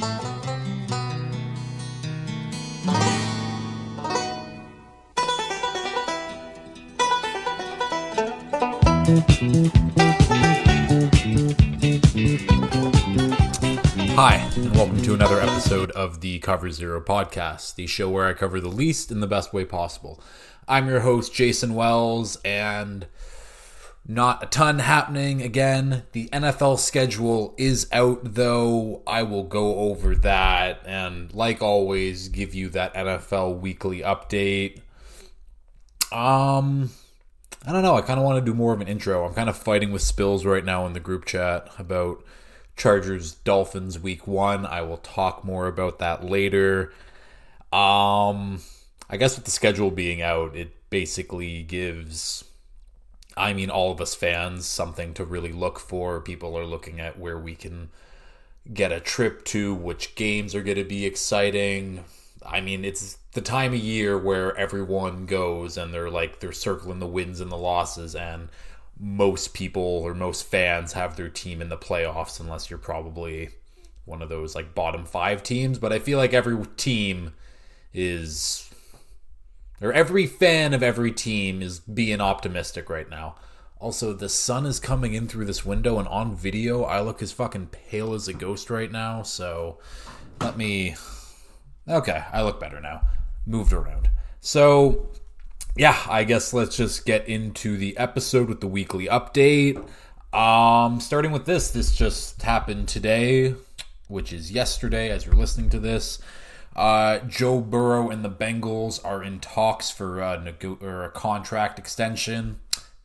Hi, 0.00 0.06
and 14.54 14.76
welcome 14.76 15.02
to 15.02 15.14
another 15.14 15.40
episode 15.40 15.90
of 15.92 16.20
the 16.20 16.38
Cover 16.38 16.70
Zero 16.70 17.00
podcast, 17.00 17.74
the 17.74 17.88
show 17.88 18.08
where 18.08 18.26
I 18.26 18.34
cover 18.34 18.60
the 18.60 18.68
least 18.68 19.10
in 19.10 19.18
the 19.18 19.26
best 19.26 19.52
way 19.52 19.64
possible. 19.64 20.22
I'm 20.68 20.86
your 20.86 21.00
host, 21.00 21.34
Jason 21.34 21.74
Wells, 21.74 22.36
and 22.44 23.08
not 24.08 24.42
a 24.42 24.46
ton 24.46 24.78
happening 24.78 25.42
again. 25.42 26.04
The 26.12 26.30
NFL 26.32 26.78
schedule 26.78 27.54
is 27.58 27.86
out, 27.92 28.20
though. 28.22 29.02
I 29.06 29.22
will 29.22 29.44
go 29.44 29.76
over 29.90 30.14
that 30.16 30.80
and, 30.86 31.32
like 31.34 31.60
always, 31.60 32.28
give 32.28 32.54
you 32.54 32.70
that 32.70 32.94
NFL 32.94 33.60
weekly 33.60 34.00
update. 34.00 34.80
Um, 36.10 36.90
I 37.66 37.72
don't 37.72 37.82
know. 37.82 37.96
I 37.96 38.00
kind 38.00 38.18
of 38.18 38.24
want 38.24 38.42
to 38.42 38.50
do 38.50 38.56
more 38.56 38.72
of 38.72 38.80
an 38.80 38.88
intro. 38.88 39.26
I'm 39.26 39.34
kind 39.34 39.50
of 39.50 39.56
fighting 39.58 39.92
with 39.92 40.00
Spills 40.00 40.46
right 40.46 40.64
now 40.64 40.86
in 40.86 40.94
the 40.94 41.00
group 41.00 41.26
chat 41.26 41.68
about 41.78 42.24
Chargers 42.78 43.34
Dolphins 43.34 43.98
week 43.98 44.26
one. 44.26 44.64
I 44.64 44.80
will 44.80 44.96
talk 44.96 45.44
more 45.44 45.66
about 45.66 45.98
that 45.98 46.24
later. 46.24 46.94
Um, 47.72 48.62
I 49.10 49.18
guess 49.18 49.36
with 49.36 49.44
the 49.44 49.50
schedule 49.50 49.90
being 49.90 50.22
out, 50.22 50.56
it 50.56 50.72
basically 50.88 51.62
gives, 51.62 52.44
I 53.38 53.54
mean, 53.54 53.70
all 53.70 53.92
of 53.92 54.00
us 54.00 54.14
fans 54.14 54.66
something 54.66 55.14
to 55.14 55.24
really 55.24 55.52
look 55.52 55.78
for. 55.78 56.20
People 56.20 56.58
are 56.58 56.66
looking 56.66 57.00
at 57.00 57.18
where 57.18 57.38
we 57.38 57.54
can 57.54 57.90
get 58.72 58.92
a 58.92 59.00
trip 59.00 59.44
to, 59.46 59.74
which 59.74 60.14
games 60.14 60.54
are 60.54 60.62
going 60.62 60.76
to 60.76 60.84
be 60.84 61.06
exciting. 61.06 62.04
I 62.44 62.60
mean, 62.60 62.84
it's 62.84 63.18
the 63.32 63.40
time 63.40 63.72
of 63.72 63.78
year 63.78 64.18
where 64.18 64.56
everyone 64.56 65.26
goes 65.26 65.76
and 65.76 65.92
they're 65.92 66.10
like, 66.10 66.40
they're 66.40 66.52
circling 66.52 66.98
the 66.98 67.06
wins 67.06 67.40
and 67.40 67.50
the 67.50 67.56
losses, 67.56 68.14
and 68.14 68.48
most 68.98 69.54
people 69.54 69.82
or 69.82 70.14
most 70.14 70.42
fans 70.42 70.92
have 70.92 71.16
their 71.16 71.28
team 71.28 71.62
in 71.62 71.68
the 71.68 71.76
playoffs 71.76 72.40
unless 72.40 72.68
you're 72.68 72.78
probably 72.78 73.50
one 74.04 74.22
of 74.22 74.28
those 74.28 74.54
like 74.54 74.74
bottom 74.74 75.04
five 75.04 75.42
teams. 75.42 75.78
But 75.78 75.92
I 75.92 75.98
feel 75.98 76.18
like 76.18 76.34
every 76.34 76.66
team 76.76 77.34
is, 77.94 78.67
or 79.80 79.92
every 79.92 80.26
fan 80.26 80.74
of 80.74 80.82
every 80.82 81.12
team 81.12 81.62
is 81.62 81.80
being 81.80 82.20
optimistic 82.20 82.90
right 82.90 83.08
now. 83.08 83.36
Also, 83.80 84.12
the 84.12 84.28
sun 84.28 84.66
is 84.66 84.80
coming 84.80 85.14
in 85.14 85.28
through 85.28 85.44
this 85.44 85.64
window, 85.64 85.98
and 85.98 86.08
on 86.08 86.34
video, 86.34 86.82
I 86.82 87.00
look 87.00 87.22
as 87.22 87.30
fucking 87.30 87.68
pale 87.68 88.12
as 88.12 88.26
a 88.26 88.32
ghost 88.32 88.70
right 88.70 88.90
now. 88.90 89.22
So 89.22 89.78
let 90.40 90.56
me. 90.56 90.96
Okay, 91.88 92.24
I 92.32 92.42
look 92.42 92.58
better 92.58 92.80
now. 92.80 93.02
Moved 93.46 93.72
around. 93.72 94.10
So 94.40 95.10
yeah, 95.78 95.96
I 96.08 96.24
guess 96.24 96.52
let's 96.52 96.76
just 96.76 97.06
get 97.06 97.28
into 97.28 97.76
the 97.76 97.96
episode 97.96 98.48
with 98.48 98.60
the 98.60 98.66
weekly 98.66 99.06
update. 99.06 99.76
Um, 100.32 101.00
starting 101.00 101.30
with 101.30 101.46
this, 101.46 101.70
this 101.70 101.94
just 101.94 102.42
happened 102.42 102.88
today, 102.88 103.54
which 104.08 104.32
is 104.32 104.50
yesterday 104.50 105.10
as 105.10 105.24
you're 105.24 105.36
listening 105.36 105.70
to 105.70 105.78
this. 105.78 106.18
Uh, 106.78 107.18
Joe 107.26 107.60
Burrow 107.60 108.08
and 108.08 108.24
the 108.24 108.30
Bengals 108.30 109.04
are 109.04 109.20
in 109.20 109.40
talks 109.40 109.90
for 109.90 110.20
a, 110.20 110.54
or 110.80 111.02
a 111.02 111.10
contract 111.10 111.76
extension. 111.76 112.60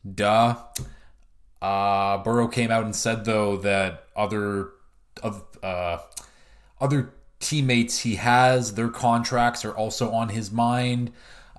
Duh. 0.08 0.58
Uh, 1.60 2.18
Burrow 2.18 2.46
came 2.46 2.70
out 2.70 2.84
and 2.84 2.94
said 2.94 3.24
though 3.24 3.56
that 3.56 4.04
other 4.14 4.68
of 5.24 5.42
uh, 5.60 5.98
other 6.80 7.14
teammates 7.40 7.98
he 7.98 8.14
has, 8.14 8.74
their 8.74 8.90
contracts 8.90 9.64
are 9.64 9.74
also 9.74 10.12
on 10.12 10.28
his 10.28 10.52
mind. 10.52 11.10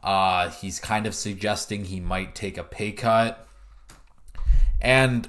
Uh, 0.01 0.49
he's 0.51 0.79
kind 0.79 1.05
of 1.05 1.13
suggesting 1.13 1.83
he 1.83 1.99
might 1.99 2.33
take 2.33 2.57
a 2.57 2.63
pay 2.63 2.93
cut. 2.93 3.45
And 4.79 5.27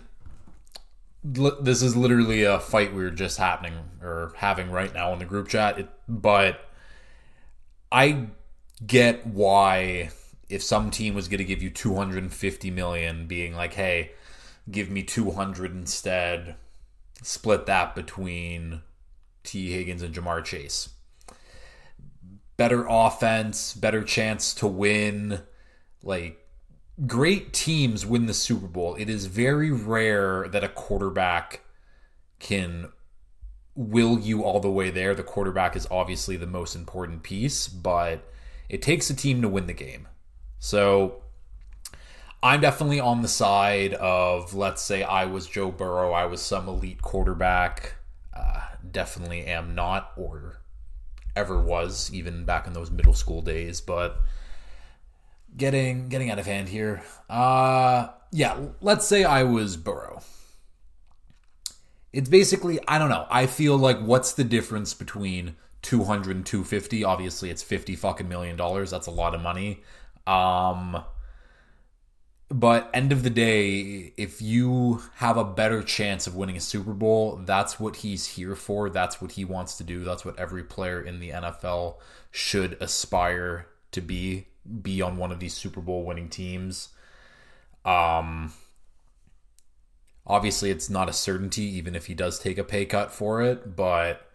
l- 1.37 1.59
this 1.61 1.83
is 1.83 1.97
literally 1.97 2.45
a 2.45 2.61
fight 2.61 2.95
we 2.95 3.03
are 3.03 3.11
just 3.11 3.39
happening 3.39 3.75
or 4.01 4.35
having 4.37 4.71
right 4.71 4.95
now 4.95 5.13
in 5.13 5.19
the 5.19 5.25
group 5.25 5.49
chat. 5.49 5.81
It, 5.81 5.89
but 6.07 6.61
I 7.91 8.29
get 8.87 9.27
why 9.27 10.11
if 10.49 10.63
some 10.63 10.91
team 10.91 11.15
was 11.15 11.29
going 11.29 11.39
to 11.39 11.45
give 11.45 11.63
you 11.63 11.71
250 11.71 12.71
million 12.71 13.27
being 13.27 13.55
like, 13.55 13.75
"Hey, 13.75 14.13
give 14.71 14.91
me 14.91 15.03
200 15.03 15.73
instead." 15.73 16.57
Split 17.23 17.67
that 17.67 17.95
between 17.95 18.83
Tee 19.43 19.73
Higgins 19.73 20.03
and 20.03 20.15
Ja'Marr 20.15 20.45
Chase 20.45 20.91
better 22.57 22.87
offense, 22.89 23.75
better 23.75 24.03
chance 24.03 24.55
to 24.55 24.67
win. 24.67 25.41
Like 26.03 26.47
great 27.07 27.53
teams 27.53 28.07
win 28.07 28.27
the 28.27 28.35
Super 28.35 28.67
Bowl. 28.67 28.95
It 28.97 29.09
is 29.09 29.27
very 29.27 29.71
rare 29.71 30.49
that 30.49 30.65
a 30.65 30.69
quarterback 30.69 31.61
can 32.39 32.91
will 33.77 34.19
you 34.19 34.43
all 34.43 34.59
the 34.59 34.71
way 34.71 34.91
there. 34.91 35.15
The 35.15 35.23
quarterback 35.23 35.77
is 35.77 35.87
obviously 35.91 36.37
the 36.37 36.47
most 36.47 36.75
important 36.75 37.23
piece, 37.23 37.69
but 37.69 38.29
it 38.69 38.83
takes 38.83 39.11
a 39.11 39.15
team 39.15 39.43
to 39.43 39.49
win 39.49 39.67
the 39.67 39.75
game. 39.75 40.09
So 40.59 41.23
I'm 42.43 42.61
definitely 42.61 43.01
on 43.01 43.23
the 43.23 43.29
side 43.29 43.95
of, 43.95 44.55
let's 44.55 44.83
say 44.83 45.03
I 45.03 45.27
was 45.27 45.47
Joe 45.47 45.71
Burrow, 45.71 46.13
I 46.13 46.25
was 46.27 46.41
some 46.41 46.67
elite 46.69 47.03
quarterback. 47.03 47.97
Uh, 48.35 48.61
definitely 48.91 49.45
am 49.45 49.75
not, 49.75 50.13
or 50.17 50.61
ever 51.35 51.61
was, 51.61 52.11
even 52.13 52.45
back 52.45 52.67
in 52.67 52.73
those 52.73 52.91
middle 52.91 53.15
school 53.15 53.43
days. 53.43 53.81
But 53.81 54.21
getting 55.57 56.09
getting 56.09 56.31
out 56.31 56.39
of 56.39 56.47
hand 56.47 56.69
here. 56.69 57.03
Uh 57.29 58.09
yeah, 58.33 58.59
let's 58.81 59.07
say 59.07 59.25
I 59.25 59.43
was 59.43 59.77
Burrow. 59.77 60.23
It's 62.13 62.29
basically 62.29 62.79
I 62.89 62.99
don't 62.99 63.11
know. 63.11 63.27
I 63.31 63.47
feel 63.47 63.77
like 63.77 63.99
what's 64.01 64.33
the 64.33 64.45
difference 64.45 64.95
between 64.95 65.57
200 65.83 66.37
and 66.37 66.47
250? 66.47 67.05
Obviously 67.05 67.51
it's 67.51 67.63
50 67.63 67.97
fucking 67.97 68.29
million 68.29 68.57
dollars. 68.57 68.91
That's 68.91 69.07
a 69.07 69.11
lot 69.11 69.35
of 69.35 69.43
money. 69.43 69.83
Um 70.27 71.03
but 72.49 72.91
end 72.95 73.11
of 73.11 73.25
the 73.25 73.31
day, 73.31 74.13
if 74.17 74.41
you 74.41 75.03
have 75.17 75.37
a 75.37 75.45
better 75.45 75.83
chance 75.83 76.29
of 76.29 76.37
winning 76.37 76.57
a 76.57 76.61
Super 76.61 76.93
Bowl, 76.93 77.41
that's 77.45 77.81
what 77.81 77.97
he's 77.97 78.25
here 78.27 78.55
for. 78.55 78.89
That's 78.89 79.21
what 79.21 79.33
he 79.33 79.45
wants 79.45 79.77
to 79.79 79.85
do. 79.85 80.05
That's 80.05 80.25
what 80.25 80.39
every 80.39 80.63
player 80.63 81.01
in 81.03 81.19
the 81.19 81.31
NFL 81.31 81.97
should 82.31 82.77
aspire 82.81 83.67
to 83.93 84.01
be 84.01 84.47
be 84.83 85.01
on 85.01 85.17
one 85.17 85.31
of 85.33 85.39
these 85.41 85.55
Super 85.55 85.81
Bowl 85.81 86.05
winning 86.05 86.29
teams. 86.29 86.91
Um 87.85 88.53
obviously 90.27 90.71
it's 90.71 90.91
not 90.91 91.09
a 91.09 91.13
certainty 91.13 91.63
even 91.63 91.95
if 91.95 92.07
he 92.07 92.15
does 92.15 92.39
take 92.39 92.59
a 92.59 92.65
pay 92.65 92.85
cut 92.85 93.13
for 93.13 93.43
it, 93.43 93.77
but 93.77 94.31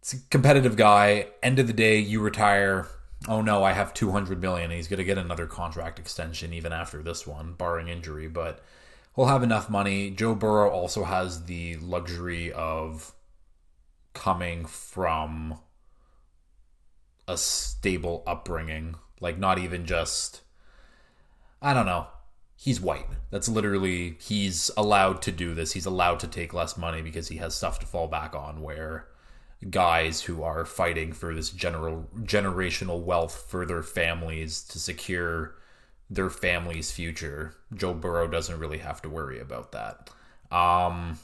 it's 0.00 0.12
a 0.12 0.20
competitive 0.30 0.76
guy. 0.76 1.28
End 1.42 1.58
of 1.58 1.66
the 1.66 1.72
day, 1.72 1.98
you 1.98 2.20
retire 2.20 2.86
oh 3.28 3.40
no, 3.40 3.64
I 3.64 3.72
have 3.72 3.94
200 3.94 4.40
million. 4.40 4.70
He's 4.70 4.88
going 4.88 4.98
to 4.98 5.04
get 5.04 5.18
another 5.18 5.46
contract 5.46 5.98
extension 5.98 6.52
even 6.52 6.72
after 6.72 7.02
this 7.02 7.26
one, 7.26 7.54
barring 7.54 7.88
injury, 7.88 8.28
but 8.28 8.62
he'll 9.16 9.26
have 9.26 9.42
enough 9.42 9.70
money. 9.70 10.10
Joe 10.10 10.34
Burrow 10.34 10.70
also 10.70 11.04
has 11.04 11.44
the 11.44 11.76
luxury 11.76 12.52
of 12.52 13.12
coming 14.12 14.64
from 14.66 15.58
a 17.26 17.36
stable 17.36 18.22
upbringing, 18.26 18.96
like 19.20 19.38
not 19.38 19.58
even 19.58 19.86
just 19.86 20.42
I 21.62 21.72
don't 21.72 21.86
know. 21.86 22.08
He's 22.64 22.80
white. 22.80 23.04
That's 23.30 23.46
literally 23.46 24.16
he's 24.18 24.70
allowed 24.74 25.20
to 25.22 25.30
do 25.30 25.52
this. 25.52 25.72
He's 25.72 25.84
allowed 25.84 26.18
to 26.20 26.26
take 26.26 26.54
less 26.54 26.78
money 26.78 27.02
because 27.02 27.28
he 27.28 27.36
has 27.36 27.54
stuff 27.54 27.78
to 27.80 27.86
fall 27.86 28.08
back 28.08 28.34
on 28.34 28.62
where 28.62 29.06
guys 29.68 30.22
who 30.22 30.42
are 30.42 30.64
fighting 30.64 31.12
for 31.12 31.34
this 31.34 31.50
general 31.50 32.08
generational 32.22 33.02
wealth 33.02 33.44
for 33.50 33.66
their 33.66 33.82
families 33.82 34.62
to 34.62 34.78
secure 34.78 35.56
their 36.08 36.30
family's 36.30 36.90
future. 36.90 37.54
Joe 37.74 37.92
Burrow 37.92 38.28
doesn't 38.28 38.58
really 38.58 38.78
have 38.78 39.02
to 39.02 39.10
worry 39.10 39.38
about 39.38 39.72
that. 39.72 40.08
Um, 40.50 41.18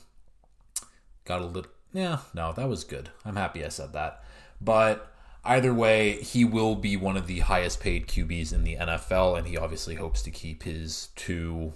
got 1.24 1.40
a 1.40 1.46
little, 1.46 1.70
yeah, 1.94 2.18
no, 2.34 2.52
that 2.52 2.68
was 2.68 2.84
good. 2.84 3.08
I'm 3.24 3.36
happy 3.36 3.64
I 3.64 3.70
said 3.70 3.94
that. 3.94 4.22
But 4.60 5.09
either 5.44 5.72
way, 5.72 6.22
he 6.22 6.44
will 6.44 6.74
be 6.74 6.96
one 6.96 7.16
of 7.16 7.26
the 7.26 7.40
highest 7.40 7.80
paid 7.80 8.06
QBs 8.06 8.52
in 8.52 8.64
the 8.64 8.76
NFL, 8.76 9.38
and 9.38 9.46
he 9.46 9.56
obviously 9.56 9.94
hopes 9.94 10.22
to 10.22 10.30
keep 10.30 10.62
his 10.62 11.08
two, 11.16 11.74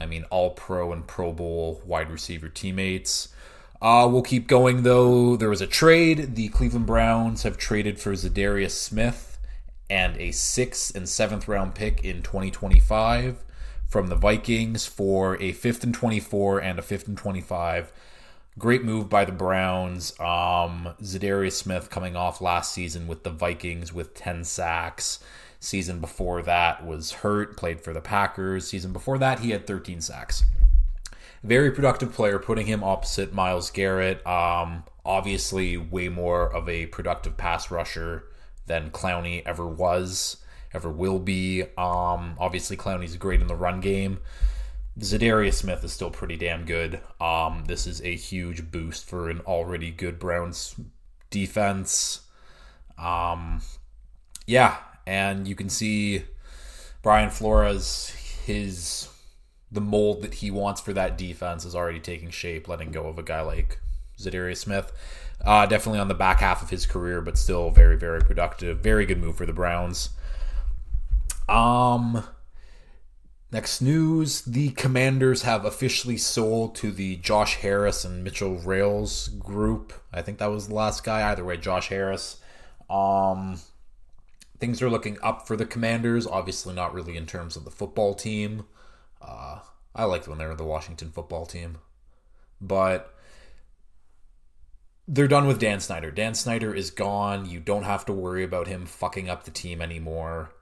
I 0.00 0.06
mean, 0.06 0.24
all 0.30 0.50
pro 0.50 0.92
and 0.92 1.06
Pro 1.06 1.32
Bowl 1.32 1.82
wide 1.84 2.10
receiver 2.10 2.48
teammates. 2.48 3.28
Uh, 3.80 4.08
we'll 4.10 4.22
keep 4.22 4.46
going 4.46 4.84
though. 4.84 5.36
There 5.36 5.50
was 5.50 5.60
a 5.60 5.66
trade. 5.66 6.36
The 6.36 6.48
Cleveland 6.50 6.86
Browns 6.86 7.42
have 7.42 7.58
traded 7.58 7.98
for 7.98 8.12
Za'Darius 8.12 8.70
Smith 8.70 9.40
and 9.90 10.16
a 10.18 10.30
sixth 10.30 10.94
and 10.94 11.08
seventh 11.08 11.48
round 11.48 11.74
pick 11.74 12.04
in 12.04 12.22
2025 12.22 13.42
from 13.88 14.06
the 14.06 14.14
Vikings 14.14 14.86
for 14.86 15.36
a 15.42 15.52
fifth 15.52 15.82
and 15.82 15.92
24 15.92 16.60
and 16.60 16.78
a 16.78 16.82
fifth 16.82 17.08
and 17.08 17.18
25 17.18 17.92
great 18.58 18.84
move 18.84 19.08
by 19.08 19.24
the 19.24 19.32
Browns. 19.32 20.12
Um, 20.20 20.94
Za'Darius 21.02 21.52
Smith 21.52 21.90
coming 21.90 22.16
off 22.16 22.40
last 22.40 22.72
season 22.72 23.06
with 23.06 23.22
the 23.22 23.30
Vikings 23.30 23.92
with 23.92 24.14
10 24.14 24.44
sacks. 24.44 25.18
Season 25.60 26.00
before 26.00 26.42
that 26.42 26.84
was 26.84 27.12
hurt, 27.12 27.56
played 27.56 27.80
for 27.80 27.92
the 27.92 28.00
Packers. 28.00 28.66
Season 28.66 28.92
before 28.92 29.18
that, 29.18 29.40
he 29.40 29.50
had 29.50 29.66
13 29.66 30.00
sacks. 30.00 30.44
Very 31.44 31.70
productive 31.70 32.12
player, 32.12 32.38
putting 32.38 32.66
him 32.66 32.84
opposite 32.84 33.32
Myles 33.32 33.70
Garrett. 33.70 34.24
Um, 34.26 34.84
obviously, 35.04 35.76
way 35.76 36.08
more 36.08 36.52
of 36.52 36.68
a 36.68 36.86
productive 36.86 37.36
pass 37.36 37.70
rusher 37.70 38.24
than 38.66 38.90
Clowney 38.90 39.42
ever 39.44 39.66
was, 39.66 40.36
ever 40.72 40.90
will 40.90 41.18
be. 41.18 41.62
Um, 41.76 42.36
obviously, 42.38 42.76
Clowney's 42.76 43.16
great 43.16 43.40
in 43.40 43.46
the 43.46 43.56
run 43.56 43.80
game. 43.80 44.18
Za'Darius 44.98 45.54
Smith 45.54 45.82
is 45.84 45.92
still 45.92 46.10
pretty 46.10 46.36
damn 46.36 46.64
good. 46.64 47.00
Um, 47.20 47.64
this 47.66 47.86
is 47.86 48.02
a 48.02 48.14
huge 48.14 48.70
boost 48.70 49.08
for 49.08 49.30
an 49.30 49.40
already 49.40 49.90
good 49.90 50.18
Browns 50.18 50.74
defense. 51.30 52.20
Um, 52.98 53.62
yeah, 54.46 54.76
and 55.06 55.48
you 55.48 55.54
can 55.54 55.68
see 55.70 56.24
Brian 57.02 57.30
Flores, 57.30 58.10
his 58.44 59.08
the 59.70 59.80
mold 59.80 60.20
that 60.20 60.34
he 60.34 60.50
wants 60.50 60.82
for 60.82 60.92
that 60.92 61.16
defense 61.16 61.64
is 61.64 61.74
already 61.74 61.98
taking 61.98 62.28
shape, 62.28 62.68
letting 62.68 62.90
go 62.90 63.06
of 63.06 63.18
a 63.18 63.22
guy 63.22 63.40
like 63.40 63.80
Za'Darius 64.18 64.58
Smith. 64.58 64.92
Uh, 65.40 65.64
definitely 65.66 65.98
on 65.98 66.08
the 66.08 66.14
back 66.14 66.40
half 66.40 66.62
of 66.62 66.68
his 66.68 66.84
career, 66.84 67.22
but 67.22 67.38
still 67.38 67.70
very, 67.70 67.96
very 67.96 68.20
productive. 68.20 68.80
Very 68.80 69.06
good 69.06 69.18
move 69.18 69.36
for 69.36 69.46
the 69.46 69.52
Browns. 69.54 70.10
Um, 71.48 72.24
Next 73.52 73.82
news 73.82 74.40
the 74.40 74.70
Commanders 74.70 75.42
have 75.42 75.66
officially 75.66 76.16
sold 76.16 76.74
to 76.76 76.90
the 76.90 77.16
Josh 77.16 77.56
Harris 77.56 78.02
and 78.02 78.24
Mitchell 78.24 78.56
Rales 78.56 79.28
group. 79.28 79.92
I 80.10 80.22
think 80.22 80.38
that 80.38 80.50
was 80.50 80.68
the 80.68 80.74
last 80.74 81.04
guy. 81.04 81.30
Either 81.30 81.44
way, 81.44 81.58
Josh 81.58 81.88
Harris. 81.88 82.40
Um, 82.88 83.60
things 84.58 84.80
are 84.80 84.88
looking 84.88 85.18
up 85.22 85.46
for 85.46 85.54
the 85.54 85.66
Commanders. 85.66 86.26
Obviously, 86.26 86.74
not 86.74 86.94
really 86.94 87.14
in 87.14 87.26
terms 87.26 87.54
of 87.54 87.64
the 87.64 87.70
football 87.70 88.14
team. 88.14 88.64
Uh, 89.20 89.58
I 89.94 90.04
liked 90.04 90.26
when 90.26 90.38
they 90.38 90.46
were 90.46 90.54
the 90.54 90.64
Washington 90.64 91.10
football 91.10 91.44
team. 91.44 91.76
But 92.58 93.14
they're 95.06 95.28
done 95.28 95.46
with 95.46 95.58
Dan 95.58 95.80
Snyder. 95.80 96.10
Dan 96.10 96.34
Snyder 96.34 96.74
is 96.74 96.90
gone. 96.90 97.44
You 97.44 97.60
don't 97.60 97.82
have 97.82 98.06
to 98.06 98.14
worry 98.14 98.44
about 98.44 98.66
him 98.66 98.86
fucking 98.86 99.28
up 99.28 99.44
the 99.44 99.50
team 99.50 99.82
anymore 99.82 100.52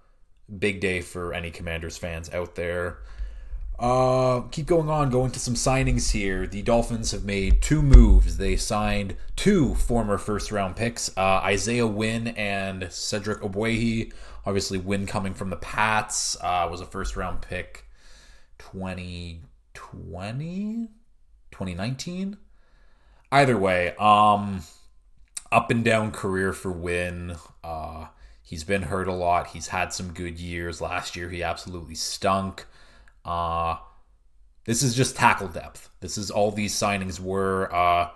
big 0.59 0.81
day 0.81 1.01
for 1.01 1.33
any 1.33 1.51
Commanders 1.51 1.97
fans 1.97 2.33
out 2.33 2.55
there. 2.55 2.99
Uh, 3.81 4.43
keep 4.51 4.67
going 4.67 4.91
on, 4.91 5.09
going 5.09 5.31
to 5.31 5.41
some 5.41 5.55
signings 5.55 6.11
here. 6.11 6.47
The 6.47 6.61
Dolphins 6.61 7.13
have 7.13 7.25
made 7.25 7.63
two 7.63 7.81
moves. 7.81 8.37
They 8.37 8.57
signed 8.57 9.17
two 9.37 9.75
former 9.75 10.19
first 10.19 10.53
round 10.53 10.77
picks 10.77 11.09
uh, 11.17 11.41
Isaiah 11.43 11.87
Wynn 11.87 12.29
and 12.29 12.93
Cedric 12.93 13.41
Ogbuehi. 13.41 14.13
Obviously, 14.45 14.77
Wynn 14.77 15.07
coming 15.07 15.33
from 15.33 15.49
the 15.49 15.57
Pats 15.57 16.37
uh, 16.43 16.69
was 16.71 16.83
a 16.83 16.87
first 16.87 17.17
round 17.17 17.41
pick 17.41 17.87
2020, 18.59 20.91
2019. 21.51 22.37
Either 23.33 23.57
way, 23.57 23.95
um, 23.99 24.61
up 25.51 25.71
and 25.71 25.83
down 25.83 26.11
career 26.11 26.53
for 26.53 26.71
Wynn. 26.71 27.37
Uh, 27.65 28.09
He's 28.51 28.65
been 28.65 28.83
hurt 28.83 29.07
a 29.07 29.13
lot. 29.13 29.47
He's 29.47 29.69
had 29.69 29.93
some 29.93 30.13
good 30.13 30.41
years. 30.41 30.81
Last 30.81 31.15
year, 31.15 31.29
he 31.31 31.41
absolutely 31.41 31.95
stunk. 31.95 32.67
Uh, 33.25 33.77
this 34.65 34.83
is 34.83 34.97
just 34.97 35.15
tackle 35.15 35.47
depth. 35.47 35.89
This 36.01 36.19
is 36.19 36.33
all 36.33 36.51
these 36.51 36.75
signings 36.75 37.21
were. 37.21 37.73
Uh, 37.73 38.11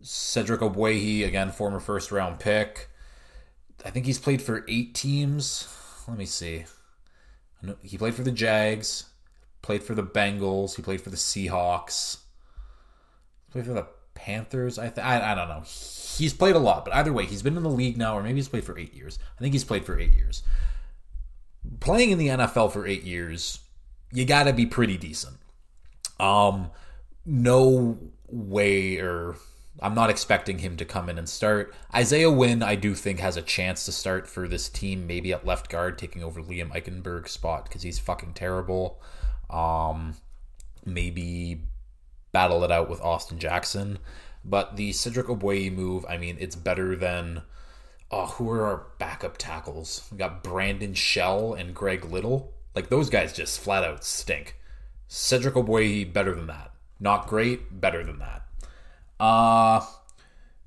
Cedric 0.00 0.62
Ogbuehi, 0.62 1.24
again, 1.24 1.52
former 1.52 1.78
first 1.78 2.10
round 2.10 2.40
pick. 2.40 2.90
I 3.84 3.90
think 3.90 4.04
he's 4.04 4.18
played 4.18 4.42
for 4.42 4.64
eight 4.66 4.96
teams. 4.96 5.68
Let 6.08 6.18
me 6.18 6.26
see. 6.26 6.64
He 7.84 7.96
played 7.96 8.14
for 8.14 8.24
the 8.24 8.32
Jags, 8.32 9.04
played 9.62 9.84
for 9.84 9.94
the 9.94 10.02
Bengals, 10.02 10.74
he 10.74 10.82
played 10.82 11.00
for 11.00 11.10
the 11.10 11.16
Seahawks, 11.16 12.16
played 13.52 13.66
for 13.66 13.74
the 13.74 13.86
Panthers. 14.14 14.78
I 14.78 14.88
th- 14.88 15.04
I, 15.04 15.32
I 15.32 15.34
don't 15.34 15.48
know 15.48 15.64
he's 16.18 16.34
played 16.34 16.56
a 16.56 16.60
lot, 16.60 16.84
but 16.84 16.94
either 16.94 17.12
way, 17.12 17.26
he's 17.26 17.42
been 17.42 17.56
in 17.56 17.62
the 17.62 17.70
league 17.70 17.96
now, 17.96 18.16
or 18.16 18.22
maybe 18.22 18.36
he's 18.36 18.48
played 18.48 18.64
for 18.64 18.78
eight 18.78 18.94
years. 18.94 19.18
I 19.38 19.40
think 19.40 19.52
he's 19.52 19.64
played 19.64 19.84
for 19.84 19.98
eight 19.98 20.14
years. 20.14 20.42
Playing 21.80 22.10
in 22.10 22.18
the 22.18 22.28
NFL 22.28 22.72
for 22.72 22.86
eight 22.86 23.04
years, 23.04 23.60
you 24.12 24.24
got 24.24 24.44
to 24.44 24.52
be 24.52 24.66
pretty 24.66 24.96
decent. 24.96 25.36
Um, 26.18 26.70
no 27.24 27.98
way, 28.28 28.98
or 28.98 29.36
I'm 29.80 29.94
not 29.94 30.10
expecting 30.10 30.58
him 30.58 30.76
to 30.76 30.84
come 30.84 31.08
in 31.08 31.18
and 31.18 31.28
start. 31.28 31.74
Isaiah 31.94 32.30
Wynn, 32.30 32.62
I 32.62 32.74
do 32.74 32.94
think, 32.94 33.20
has 33.20 33.36
a 33.36 33.42
chance 33.42 33.84
to 33.86 33.92
start 33.92 34.28
for 34.28 34.48
this 34.48 34.68
team, 34.68 35.06
maybe 35.06 35.32
at 35.32 35.46
left 35.46 35.70
guard, 35.70 35.98
taking 35.98 36.22
over 36.22 36.42
Liam 36.42 36.72
Eichenberg's 36.72 37.30
spot 37.30 37.64
because 37.64 37.82
he's 37.82 37.98
fucking 37.98 38.34
terrible. 38.34 39.00
Um, 39.50 40.16
maybe 40.84 41.62
battle 42.32 42.64
it 42.64 42.72
out 42.72 42.88
with 42.88 43.00
Austin 43.00 43.38
Jackson. 43.38 43.98
But 44.44 44.76
the 44.76 44.92
Cedric 44.92 45.26
Ogbuehi 45.28 45.72
move, 45.72 46.04
I 46.08 46.16
mean, 46.18 46.36
it's 46.40 46.56
better 46.56 46.96
than. 46.96 47.42
Oh, 48.10 48.26
who 48.26 48.50
are 48.50 48.66
our 48.66 48.86
backup 48.98 49.38
tackles? 49.38 50.06
We 50.10 50.18
got 50.18 50.42
Brandon 50.42 50.92
Shell 50.92 51.54
and 51.54 51.74
Greg 51.74 52.04
Little. 52.04 52.52
Like 52.74 52.90
those 52.90 53.08
guys 53.08 53.32
just 53.32 53.60
flat 53.60 53.84
out 53.84 54.04
stink. 54.04 54.58
Cedric 55.08 55.54
Ogbuehi 55.54 56.12
better 56.12 56.34
than 56.34 56.46
that. 56.48 56.72
Not 57.00 57.26
great, 57.26 57.80
better 57.80 58.04
than 58.04 58.18
that. 58.18 58.42
Uh 59.18 59.86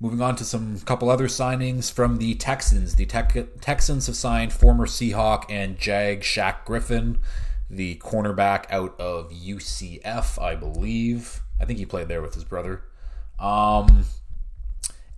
moving 0.00 0.20
on 0.20 0.36
to 0.36 0.44
some 0.44 0.78
couple 0.80 1.08
other 1.08 1.28
signings 1.28 1.90
from 1.90 2.18
the 2.18 2.34
Texans. 2.34 2.96
The 2.96 3.06
Texans 3.06 4.06
have 4.06 4.16
signed 4.16 4.52
former 4.52 4.86
Seahawk 4.86 5.44
and 5.48 5.78
Jag 5.78 6.20
Shaq 6.20 6.64
Griffin, 6.64 7.18
the 7.70 7.96
cornerback 7.96 8.66
out 8.70 8.98
of 9.00 9.30
UCF, 9.30 10.40
I 10.40 10.54
believe. 10.54 11.42
I 11.60 11.64
think 11.64 11.78
he 11.78 11.86
played 11.86 12.08
there 12.08 12.22
with 12.22 12.34
his 12.34 12.44
brother. 12.44 12.82
Um, 13.38 14.04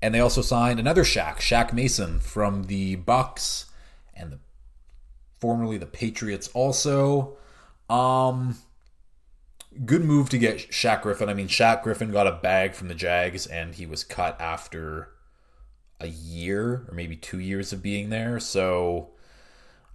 and 0.01 0.15
they 0.15 0.21
also 0.21 0.43
signed 0.43 0.79
another 0.79 1.05
Shaq, 1.05 1.37
Shaq 1.37 1.73
Mason 1.73 2.21
from 2.21 2.65
the 2.65 2.97
Bucs 2.97 3.67
and 4.15 4.33
the 4.33 4.39
formerly 5.39 5.79
the 5.79 5.87
Patriots 5.87 6.49
also. 6.55 7.37
Um, 7.89 8.57
good 9.85 10.05
move 10.05 10.29
to 10.31 10.39
get 10.39 10.71
Shaq 10.71 11.03
Griffin. 11.03 11.29
I 11.29 11.35
mean, 11.35 11.49
Shaq 11.49 11.83
Griffin 11.83 12.11
got 12.11 12.27
a 12.27 12.33
bag 12.33 12.75
from 12.75 12.89
the 12.89 12.95
Jags 12.95 13.47
and 13.47 13.75
he 13.75 13.87
was 13.87 14.05
cut 14.05 14.41
after 14.41 15.11
a 16.01 16.07
year 16.07 16.87
or 16.89 16.95
maybe 16.95 17.17
2 17.17 17.39
years 17.39 17.73
of 17.73 17.83
being 17.83 18.11
there. 18.11 18.39
So 18.41 19.11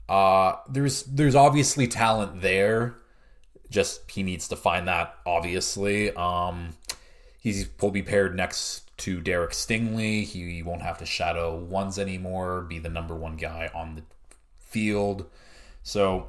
uh 0.09 0.55
there's 0.69 1.03
there's 1.03 1.35
obviously 1.35 1.87
talent 1.87 2.41
there. 2.41 2.95
Just 3.73 4.09
he 4.09 4.23
needs 4.23 4.47
to 4.47 4.55
find 4.55 4.87
that 4.87 5.15
obviously. 5.25 6.15
Um 6.15 6.75
He's 7.43 7.67
will 7.81 7.91
be 7.91 8.01
paired 8.01 8.37
next 8.37 8.95
to 8.99 9.19
Derek 9.19 9.51
Stingley. 9.51 10.23
He 10.23 10.63
won't 10.63 10.81
have 10.81 10.97
to 10.99 11.05
shadow 11.05 11.53
ones 11.57 11.99
anymore, 11.99 12.61
be 12.61 12.79
the 12.79 12.87
number 12.87 13.13
one 13.13 13.35
guy 13.35 13.69
on 13.75 13.95
the 13.95 14.03
field. 14.61 15.25
So 15.83 16.27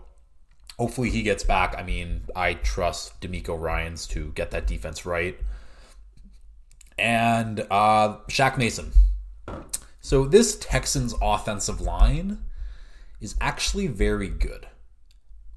hopefully 0.76 1.10
he 1.10 1.22
gets 1.22 1.44
back. 1.44 1.76
I 1.78 1.84
mean, 1.84 2.22
I 2.34 2.54
trust 2.54 3.20
DeMeco 3.20 3.56
Ryans 3.56 4.08
to 4.08 4.32
get 4.34 4.50
that 4.50 4.66
defense 4.66 5.06
right. 5.06 5.38
And 6.98 7.60
uh, 7.70 8.16
Shaq 8.28 8.58
Mason. 8.58 8.90
So 10.00 10.26
this 10.26 10.56
Texans 10.56 11.14
offensive 11.22 11.80
line 11.80 12.38
is 13.20 13.36
actually 13.40 13.86
very 13.86 14.28
good. 14.28 14.66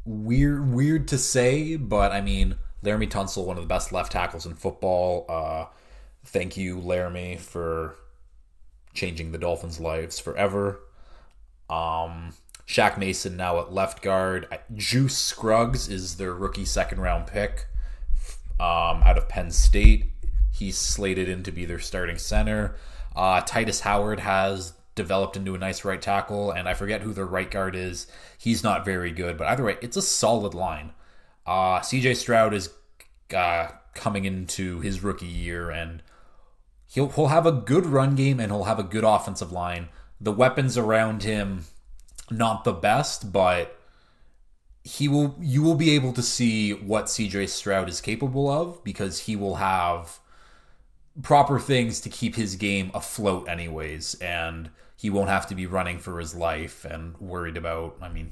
Weird, 0.07 0.71
weird 0.71 1.09
to 1.09 1.17
say, 1.17 1.75
but 1.75 2.13
I 2.13 2.21
mean, 2.21 2.55
Laremy 2.81 3.09
Tunsil, 3.09 3.45
one 3.45 3.57
of 3.57 3.63
the 3.63 3.67
best 3.67 3.91
left 3.91 4.13
tackles 4.13 4.45
in 4.45 4.55
football. 4.55 5.25
Uh, 5.27 5.65
thank 6.23 6.55
you, 6.55 6.77
Laremy, 6.77 7.37
for 7.37 7.95
changing 8.93 9.33
the 9.33 9.37
Dolphins' 9.37 9.81
lives 9.81 10.17
forever. 10.17 10.79
Um, 11.69 12.33
Shaq 12.65 12.97
Mason 12.97 13.35
now 13.35 13.59
at 13.59 13.73
left 13.73 14.01
guard. 14.01 14.47
Juice 14.75 15.17
Scruggs 15.17 15.89
is 15.89 16.15
their 16.15 16.33
rookie 16.33 16.63
second 16.63 17.01
round 17.01 17.27
pick 17.27 17.67
um, 18.61 19.03
out 19.03 19.17
of 19.17 19.27
Penn 19.27 19.51
State. 19.51 20.05
He's 20.53 20.77
slated 20.77 21.27
in 21.27 21.43
to 21.43 21.51
be 21.51 21.65
their 21.65 21.79
starting 21.79 22.17
center. 22.17 22.75
Uh, 23.13 23.41
Tytus 23.41 23.81
Howard 23.81 24.21
has 24.21 24.73
developed 24.97 25.37
into 25.37 25.55
a 25.55 25.57
nice 25.57 25.85
right 25.85 26.01
tackle, 26.01 26.51
and 26.51 26.67
I 26.67 26.73
forget 26.73 27.01
who 27.01 27.13
their 27.13 27.25
right 27.25 27.49
guard 27.49 27.75
is. 27.75 28.07
He's 28.37 28.63
not 28.63 28.83
very 28.83 29.11
good, 29.11 29.37
but 29.37 29.47
either 29.47 29.63
way, 29.63 29.77
it's 29.81 29.95
a 29.95 30.01
solid 30.01 30.53
line. 30.53 30.91
Uh, 31.45 31.79
CJ 31.79 32.17
Stroud 32.17 32.53
is 32.53 32.69
uh, 33.33 33.69
coming 33.93 34.25
into 34.25 34.81
his 34.81 35.01
rookie 35.01 35.25
year, 35.25 35.69
and 35.69 36.03
he'll 36.87 37.09
he'll 37.09 37.27
have 37.27 37.45
a 37.45 37.51
good 37.51 37.85
run 37.85 38.15
game 38.15 38.39
and 38.39 38.51
he'll 38.51 38.65
have 38.65 38.79
a 38.79 38.83
good 38.83 39.03
offensive 39.03 39.51
line. 39.51 39.89
The 40.19 40.31
weapons 40.31 40.77
around 40.77 41.23
him, 41.23 41.65
not 42.29 42.63
the 42.63 42.73
best, 42.73 43.31
but 43.31 43.79
he 44.83 45.07
will. 45.07 45.37
You 45.39 45.63
will 45.63 45.75
be 45.75 45.91
able 45.91 46.13
to 46.13 46.23
see 46.23 46.73
what 46.73 47.05
CJ 47.05 47.49
Stroud 47.49 47.87
is 47.87 48.01
capable 48.01 48.49
of 48.49 48.83
because 48.83 49.19
he 49.19 49.35
will 49.35 49.55
have 49.55 50.19
proper 51.21 51.59
things 51.59 51.99
to 52.01 52.09
keep 52.09 52.35
his 52.35 52.55
game 52.55 52.91
afloat, 52.93 53.47
anyways, 53.47 54.15
and 54.15 54.69
he 54.95 55.09
won't 55.09 55.29
have 55.29 55.47
to 55.47 55.55
be 55.55 55.65
running 55.65 55.99
for 55.99 56.19
his 56.19 56.35
life 56.35 56.85
and 56.85 57.17
worried 57.17 57.57
about. 57.57 57.97
I 58.01 58.09
mean, 58.09 58.31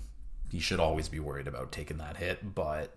he 0.52 0.60
should 0.60 0.80
always 0.80 1.10
be 1.10 1.20
worried 1.20 1.48
about 1.48 1.72
taking 1.72 1.98
that 1.98 2.18
hit, 2.18 2.56
but 2.56 2.96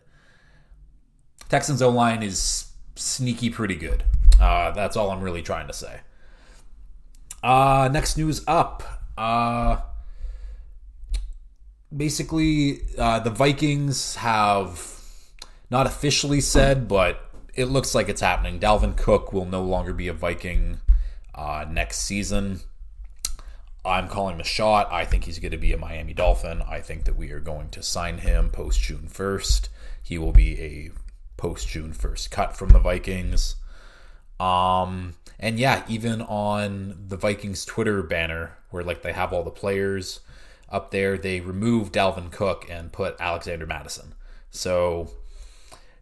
Texans 1.48 1.82
O 1.82 1.88
line 1.88 2.22
is 2.22 2.70
sneaky 2.94 3.50
pretty 3.50 3.76
good. 3.76 4.04
Uh, 4.40 4.70
that's 4.72 4.96
all 4.96 5.10
I'm 5.10 5.20
really 5.20 5.42
trying 5.42 5.66
to 5.66 5.72
say. 5.72 6.00
Uh, 7.42 7.88
next 7.92 8.16
news 8.16 8.42
up. 8.46 8.82
Uh, 9.16 9.78
basically, 11.96 12.82
uh, 12.96 13.20
the 13.20 13.30
Vikings 13.30 14.16
have 14.16 14.94
not 15.70 15.86
officially 15.86 16.40
said, 16.40 16.88
but 16.88 17.27
it 17.58 17.66
looks 17.66 17.92
like 17.92 18.08
it's 18.08 18.20
happening. 18.20 18.60
Dalvin 18.60 18.96
Cook 18.96 19.32
will 19.32 19.44
no 19.44 19.62
longer 19.64 19.92
be 19.92 20.06
a 20.06 20.12
Viking 20.12 20.78
uh, 21.34 21.66
next 21.68 22.02
season. 22.02 22.60
I'm 23.84 24.06
calling 24.06 24.38
the 24.38 24.44
shot. 24.44 24.88
I 24.92 25.04
think 25.04 25.24
he's 25.24 25.40
going 25.40 25.50
to 25.50 25.58
be 25.58 25.72
a 25.72 25.76
Miami 25.76 26.14
Dolphin. 26.14 26.62
I 26.62 26.80
think 26.80 27.04
that 27.04 27.16
we 27.16 27.32
are 27.32 27.40
going 27.40 27.70
to 27.70 27.82
sign 27.82 28.18
him 28.18 28.50
post 28.50 28.80
June 28.80 29.08
1st. 29.12 29.70
He 30.00 30.18
will 30.18 30.30
be 30.30 30.60
a 30.60 30.90
post 31.36 31.66
June 31.66 31.92
1st 31.92 32.30
cut 32.30 32.56
from 32.56 32.68
the 32.68 32.78
Vikings. 32.78 33.56
Um, 34.38 35.14
and 35.40 35.58
yeah, 35.58 35.82
even 35.88 36.22
on 36.22 37.06
the 37.08 37.16
Vikings 37.16 37.64
Twitter 37.64 38.04
banner 38.04 38.56
where 38.70 38.84
like 38.84 39.02
they 39.02 39.12
have 39.12 39.32
all 39.32 39.42
the 39.42 39.50
players 39.50 40.20
up 40.68 40.92
there, 40.92 41.18
they 41.18 41.40
removed 41.40 41.92
Dalvin 41.92 42.30
Cook 42.30 42.66
and 42.70 42.92
put 42.92 43.16
Alexander 43.18 43.66
Mattison. 43.66 44.14
So 44.48 45.17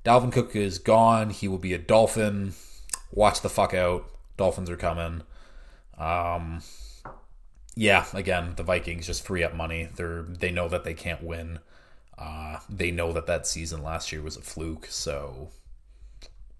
Dalvin 0.07 0.31
Cook 0.31 0.55
is 0.55 0.79
gone. 0.79 1.31
He 1.31 1.49
will 1.49 1.59
be 1.59 1.75
a 1.75 1.79
Dolphin. 1.79 2.55
Watch 3.11 3.41
the 3.41 3.49
fuck 3.49 3.75
out. 3.75 4.09
Dolphins 4.37 4.71
are 4.71 4.77
coming. 4.77 5.23
Um, 5.99 6.63
yeah, 7.75 8.07
again, 8.15 8.53
the 8.55 8.63
Vikings 8.63 9.09
just 9.09 9.27
free 9.27 9.43
up 9.43 9.53
money. 9.53 9.89
They're 9.97 10.23
they 10.23 10.53
know 10.53 10.69
that 10.69 10.85
they 10.85 10.95
can't 10.95 11.25
win. 11.25 11.59
Uh, 12.17 12.61
they 12.71 12.93
know 12.93 13.13
that 13.13 13.27
that 13.27 13.49
season 13.49 13.83
last 13.83 14.13
year 14.13 14.23
was 14.23 14.37
a 14.37 14.43
fluke, 14.43 14.87
so 14.89 15.49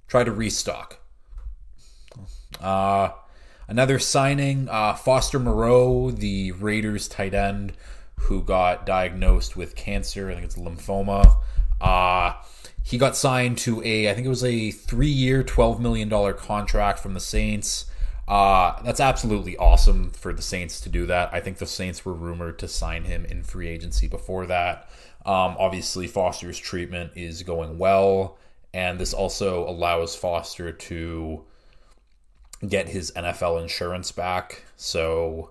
try 0.09 0.25
to 0.25 0.33
restock. 0.33 0.99
Uh, 2.61 3.11
another 3.69 4.01
signing, 4.01 4.69
uh, 4.69 4.95
Foster 4.95 5.39
Moreau, 5.39 6.11
the 6.11 6.51
Raiders 6.51 7.07
tight 7.07 7.33
end 7.33 7.75
who 8.23 8.43
got 8.43 8.85
diagnosed 8.85 9.57
with 9.57 9.77
cancer. 9.77 10.31
I 10.31 10.35
think 10.35 10.47
it's 10.47 10.59
lymphoma. 10.59 11.37
Uh, 11.81 12.33
he 12.87 12.99
got 12.99 13.17
signed 13.17 13.59
to 13.59 13.83
a, 13.85 14.09
I 14.09 14.15
think 14.15 14.27
it 14.27 14.31
was 14.31 14.45
a 14.45 14.71
three 14.71 15.09
year, 15.09 15.43
$12 15.43 15.81
million 15.81 16.09
contract 16.35 17.01
from 17.01 17.15
the 17.15 17.21
Saints. 17.21 17.87
Uh, 18.29 18.81
that's 18.85 19.01
absolutely 19.01 19.57
awesome 19.57 20.13
for 20.13 20.33
the 20.33 20.41
Saints 20.41 20.81
to 20.83 20.89
do 20.89 21.05
that. 21.07 21.35
I 21.35 21.41
think 21.41 21.59
the 21.59 21.67
Saints 21.67 22.05
were 22.05 22.13
rumored 22.13 22.61
to 22.61 22.69
sign 22.69 23.03
him 23.03 23.25
in 23.25 23.43
free 23.43 23.67
agency 23.67 24.07
before 24.07 24.47
that. 24.47 24.89
Um, 25.25 25.57
obviously, 25.59 26.07
Foster's 26.07 26.59
treatment 26.59 27.11
is 27.17 27.43
going 27.43 27.77
well, 27.77 28.39
and 28.73 29.01
this 29.01 29.13
also 29.13 29.69
allows 29.69 30.15
Foster 30.15 30.71
to 30.71 31.45
get 32.69 32.89
his 32.89 33.11
NFL 33.17 33.63
insurance 33.63 34.13
back. 34.13 34.63
So 34.77 35.51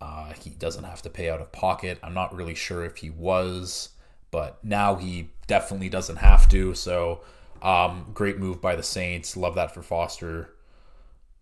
uh, 0.00 0.32
he 0.32 0.48
doesn't 0.48 0.84
have 0.84 1.02
to 1.02 1.10
pay 1.10 1.28
out 1.28 1.42
of 1.42 1.52
pocket. 1.52 1.98
I'm 2.02 2.14
not 2.14 2.34
really 2.34 2.54
sure 2.54 2.82
if 2.82 2.96
he 2.96 3.10
was, 3.10 3.90
but 4.30 4.62
now 4.64 4.96
he 4.96 5.30
definitely 5.46 5.88
doesn't 5.88 6.16
have 6.16 6.48
to. 6.50 6.74
So, 6.74 7.20
um, 7.62 8.10
great 8.14 8.38
move 8.38 8.60
by 8.60 8.76
the 8.76 8.82
Saints. 8.82 9.36
Love 9.36 9.54
that 9.54 9.72
for 9.72 9.82
Foster. 9.82 10.50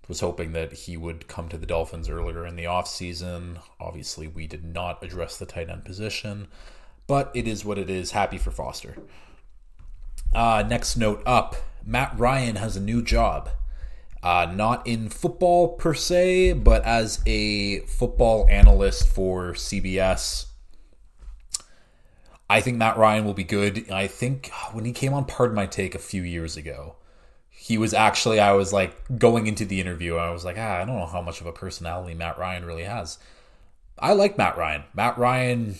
Was 0.06 0.20
hoping 0.20 0.52
that 0.52 0.72
he 0.72 0.98
would 0.98 1.28
come 1.28 1.48
to 1.48 1.56
the 1.56 1.64
Dolphins 1.64 2.10
earlier 2.10 2.46
in 2.46 2.56
the 2.56 2.64
offseason. 2.64 3.58
Obviously, 3.80 4.28
we 4.28 4.46
did 4.46 4.62
not 4.62 5.02
address 5.02 5.38
the 5.38 5.46
tight 5.46 5.70
end 5.70 5.84
position, 5.86 6.48
but 7.06 7.30
it 7.34 7.48
is 7.48 7.64
what 7.64 7.78
it 7.78 7.88
is. 7.88 8.10
Happy 8.10 8.36
for 8.36 8.50
Foster. 8.50 8.96
Uh, 10.34 10.62
next 10.68 10.96
note 10.96 11.22
up 11.24 11.56
Matt 11.86 12.18
Ryan 12.18 12.56
has 12.56 12.76
a 12.76 12.80
new 12.80 13.02
job. 13.02 13.48
Uh, 14.22 14.50
not 14.54 14.86
in 14.86 15.10
football 15.10 15.68
per 15.68 15.92
se, 15.92 16.54
but 16.54 16.82
as 16.84 17.20
a 17.26 17.80
football 17.80 18.46
analyst 18.50 19.06
for 19.06 19.52
CBS. 19.52 20.46
I 22.48 22.60
think 22.60 22.76
Matt 22.76 22.96
Ryan 22.98 23.24
will 23.24 23.34
be 23.34 23.44
good. 23.44 23.90
I 23.90 24.06
think 24.06 24.50
when 24.72 24.84
he 24.84 24.92
came 24.92 25.14
on 25.14 25.24
Pardon 25.24 25.56
My 25.56 25.66
Take 25.66 25.94
a 25.94 25.98
few 25.98 26.22
years 26.22 26.56
ago, 26.56 26.96
he 27.48 27.78
was 27.78 27.94
actually, 27.94 28.40
I 28.40 28.52
was 28.52 28.72
like 28.72 29.18
going 29.18 29.46
into 29.46 29.64
the 29.64 29.80
interview, 29.80 30.16
I 30.16 30.30
was 30.30 30.44
like, 30.44 30.56
ah, 30.58 30.76
I 30.76 30.84
don't 30.84 30.98
know 30.98 31.06
how 31.06 31.22
much 31.22 31.40
of 31.40 31.46
a 31.46 31.52
personality 31.52 32.14
Matt 32.14 32.38
Ryan 32.38 32.64
really 32.64 32.84
has. 32.84 33.18
I 33.98 34.12
like 34.12 34.36
Matt 34.36 34.58
Ryan. 34.58 34.84
Matt 34.94 35.16
Ryan 35.16 35.76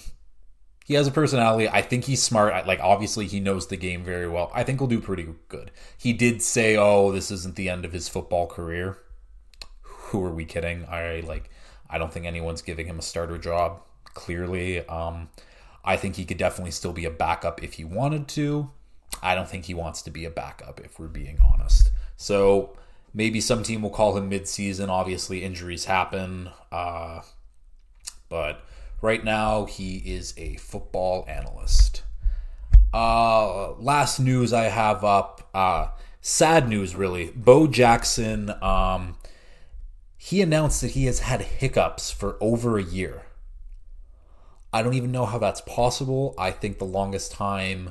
he 0.85 0.95
has 0.95 1.07
a 1.07 1.11
personality. 1.11 1.67
I 1.67 1.81
think 1.81 2.05
he's 2.05 2.23
smart. 2.23 2.67
Like 2.67 2.81
obviously 2.81 3.27
he 3.27 3.41
knows 3.41 3.67
the 3.67 3.77
game 3.77 4.05
very 4.05 4.29
well. 4.29 4.53
I 4.55 4.65
think 4.65 4.79
he'll 4.79 4.87
do 4.87 5.01
pretty 5.01 5.27
good. 5.49 5.71
He 5.97 6.13
did 6.13 6.43
say, 6.43 6.77
"Oh, 6.77 7.11
this 7.11 7.31
isn't 7.31 7.57
the 7.57 7.71
end 7.71 7.87
of 7.87 7.93
his 7.93 8.09
football 8.09 8.47
career." 8.47 8.99
Who 9.81 10.23
are 10.23 10.31
we 10.31 10.45
kidding? 10.45 10.85
I 10.85 11.21
like 11.21 11.51
I 11.89 11.97
don't 11.97 12.13
think 12.13 12.27
anyone's 12.27 12.61
giving 12.61 12.87
him 12.87 12.99
a 12.99 13.03
starter 13.03 13.39
job. 13.39 13.81
Clearly, 14.13 14.87
um, 14.87 15.31
I 15.85 15.97
think 15.97 16.17
he 16.17 16.25
could 16.25 16.39
definitely 16.39 16.71
still 16.71 16.93
be 16.93 17.05
a 17.05 17.11
backup 17.11 17.63
if 17.63 17.75
he 17.75 17.85
wanted 17.85 18.29
to. 18.29 18.71
I 19.23 19.35
don't 19.35 19.49
think 19.49 19.67
he 19.67 19.75
wants 19.75 20.03
to 20.03 20.11
be 20.11 20.25
a 20.25 20.31
backup 20.31 20.81
if 20.81 20.99
we're 20.99 21.09
being 21.09 21.39
honest. 21.53 21.91
So 22.17 22.77
maybe 23.13 23.41
some 23.41 23.63
team 23.63 23.83
will 23.83 23.91
call 23.91 24.17
him 24.17 24.31
midseason. 24.31 24.89
Obviously, 24.89 25.45
injuries 25.45 25.85
happen, 25.85 26.51
uh, 26.73 27.21
but 28.29 28.65
Right 29.05 29.23
now, 29.23 29.67
he 29.67 29.99
is 29.99 30.33
a 30.39 30.57
football 30.57 31.27
analyst. 31.29 32.05
Uh, 32.95 33.73
last 33.73 34.19
news 34.19 34.51
I 34.51 34.65
have 34.65 35.05
up, 35.05 35.47
uh, 35.53 35.89
sad 36.23 36.71
news 36.71 36.97
really. 36.97 37.31
Bo 37.37 37.67
Jackson, 37.67 38.55
um, 38.63 39.19
he 40.17 40.41
announced 40.41 40.81
that 40.81 40.93
he 40.93 41.05
has 41.05 41.19
had 41.19 41.43
hiccups 41.43 42.11
for 42.11 42.39
over 42.41 42.79
a 42.79 42.83
year. 42.83 43.24
I 44.75 44.83
don't 44.83 44.95
even 44.95 45.13
know 45.13 45.25
how 45.25 45.39
that's 45.39 45.61
possible. 45.61 46.35
I 46.37 46.51
think 46.51 46.79
the 46.81 46.85
longest 46.85 47.31
time 47.31 47.91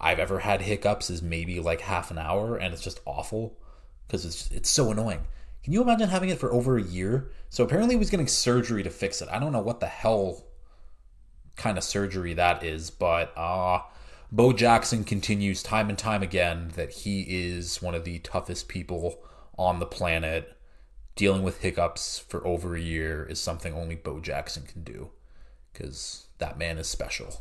I've 0.00 0.20
ever 0.20 0.38
had 0.38 0.62
hiccups 0.62 1.10
is 1.10 1.22
maybe 1.22 1.58
like 1.58 1.80
half 1.80 2.12
an 2.12 2.18
hour, 2.18 2.56
and 2.56 2.72
it's 2.72 2.84
just 2.84 3.00
awful 3.04 3.58
because 4.06 4.24
it's 4.24 4.48
it's 4.52 4.70
so 4.70 4.92
annoying. 4.92 5.26
Can 5.64 5.72
you 5.72 5.82
imagine 5.82 6.08
having 6.08 6.28
it 6.28 6.38
for 6.38 6.52
over 6.52 6.78
a 6.78 6.84
year? 6.84 7.32
So 7.48 7.64
apparently 7.64 7.96
he 7.96 7.98
was 7.98 8.10
getting 8.10 8.28
surgery 8.28 8.84
to 8.84 8.90
fix 8.90 9.20
it. 9.20 9.28
I 9.28 9.40
don't 9.40 9.50
know 9.50 9.60
what 9.60 9.80
the 9.80 9.88
hell 9.88 10.44
kind 11.56 11.76
of 11.76 11.82
surgery 11.82 12.34
that 12.34 12.62
is. 12.62 12.90
But 12.90 13.36
uh, 13.36 13.80
Bo 14.30 14.52
Jackson 14.52 15.02
continues 15.02 15.64
time 15.64 15.88
and 15.88 15.98
time 15.98 16.22
again 16.22 16.70
that 16.76 16.92
he 16.92 17.22
is 17.22 17.82
one 17.82 17.96
of 17.96 18.04
the 18.04 18.20
toughest 18.20 18.68
people 18.68 19.20
on 19.58 19.80
the 19.80 19.84
planet. 19.84 20.56
Dealing 21.16 21.42
with 21.42 21.62
hiccups 21.62 22.20
for 22.20 22.46
over 22.46 22.76
a 22.76 22.80
year 22.80 23.24
is 23.24 23.40
something 23.40 23.74
only 23.74 23.96
Bo 23.96 24.20
Jackson 24.20 24.62
can 24.62 24.84
do 24.84 25.10
because 25.80 26.26
that 26.38 26.58
man 26.58 26.78
is 26.78 26.86
special. 26.86 27.40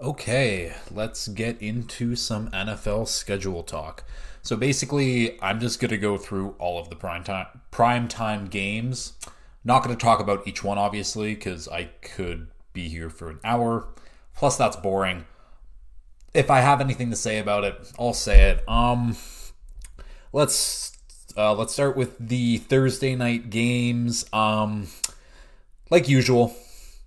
Okay, 0.00 0.74
let's 0.90 1.28
get 1.28 1.60
into 1.60 2.16
some 2.16 2.50
NFL 2.50 3.06
schedule 3.08 3.62
talk. 3.62 4.04
So 4.40 4.56
basically, 4.56 5.40
I'm 5.40 5.60
just 5.60 5.80
going 5.80 5.90
to 5.90 5.98
go 5.98 6.16
through 6.16 6.56
all 6.58 6.80
of 6.80 6.88
the 6.88 6.96
prime 6.96 7.22
time 7.22 7.46
prime 7.70 8.08
time 8.08 8.46
games 8.46 9.12
not 9.64 9.84
going 9.84 9.96
to 9.96 10.02
talk 10.02 10.18
about 10.18 10.48
each 10.48 10.64
one, 10.64 10.76
obviously, 10.76 11.34
because 11.34 11.68
I 11.68 11.84
could 12.00 12.48
be 12.72 12.88
here 12.88 13.08
for 13.08 13.30
an 13.30 13.38
hour. 13.44 13.86
Plus, 14.34 14.56
that's 14.56 14.74
boring. 14.74 15.24
If 16.34 16.50
I 16.50 16.60
have 16.60 16.80
anything 16.80 17.10
to 17.10 17.16
say 17.16 17.38
about 17.38 17.62
it, 17.62 17.92
I'll 17.98 18.14
say 18.14 18.50
it. 18.50 18.68
Um, 18.68 19.16
let's 20.32 20.98
uh, 21.36 21.54
let's 21.54 21.74
start 21.74 21.96
with 21.96 22.16
the 22.18 22.56
Thursday 22.56 23.14
night 23.14 23.50
games. 23.50 24.24
Um, 24.32 24.88
like 25.92 26.08
usual, 26.08 26.56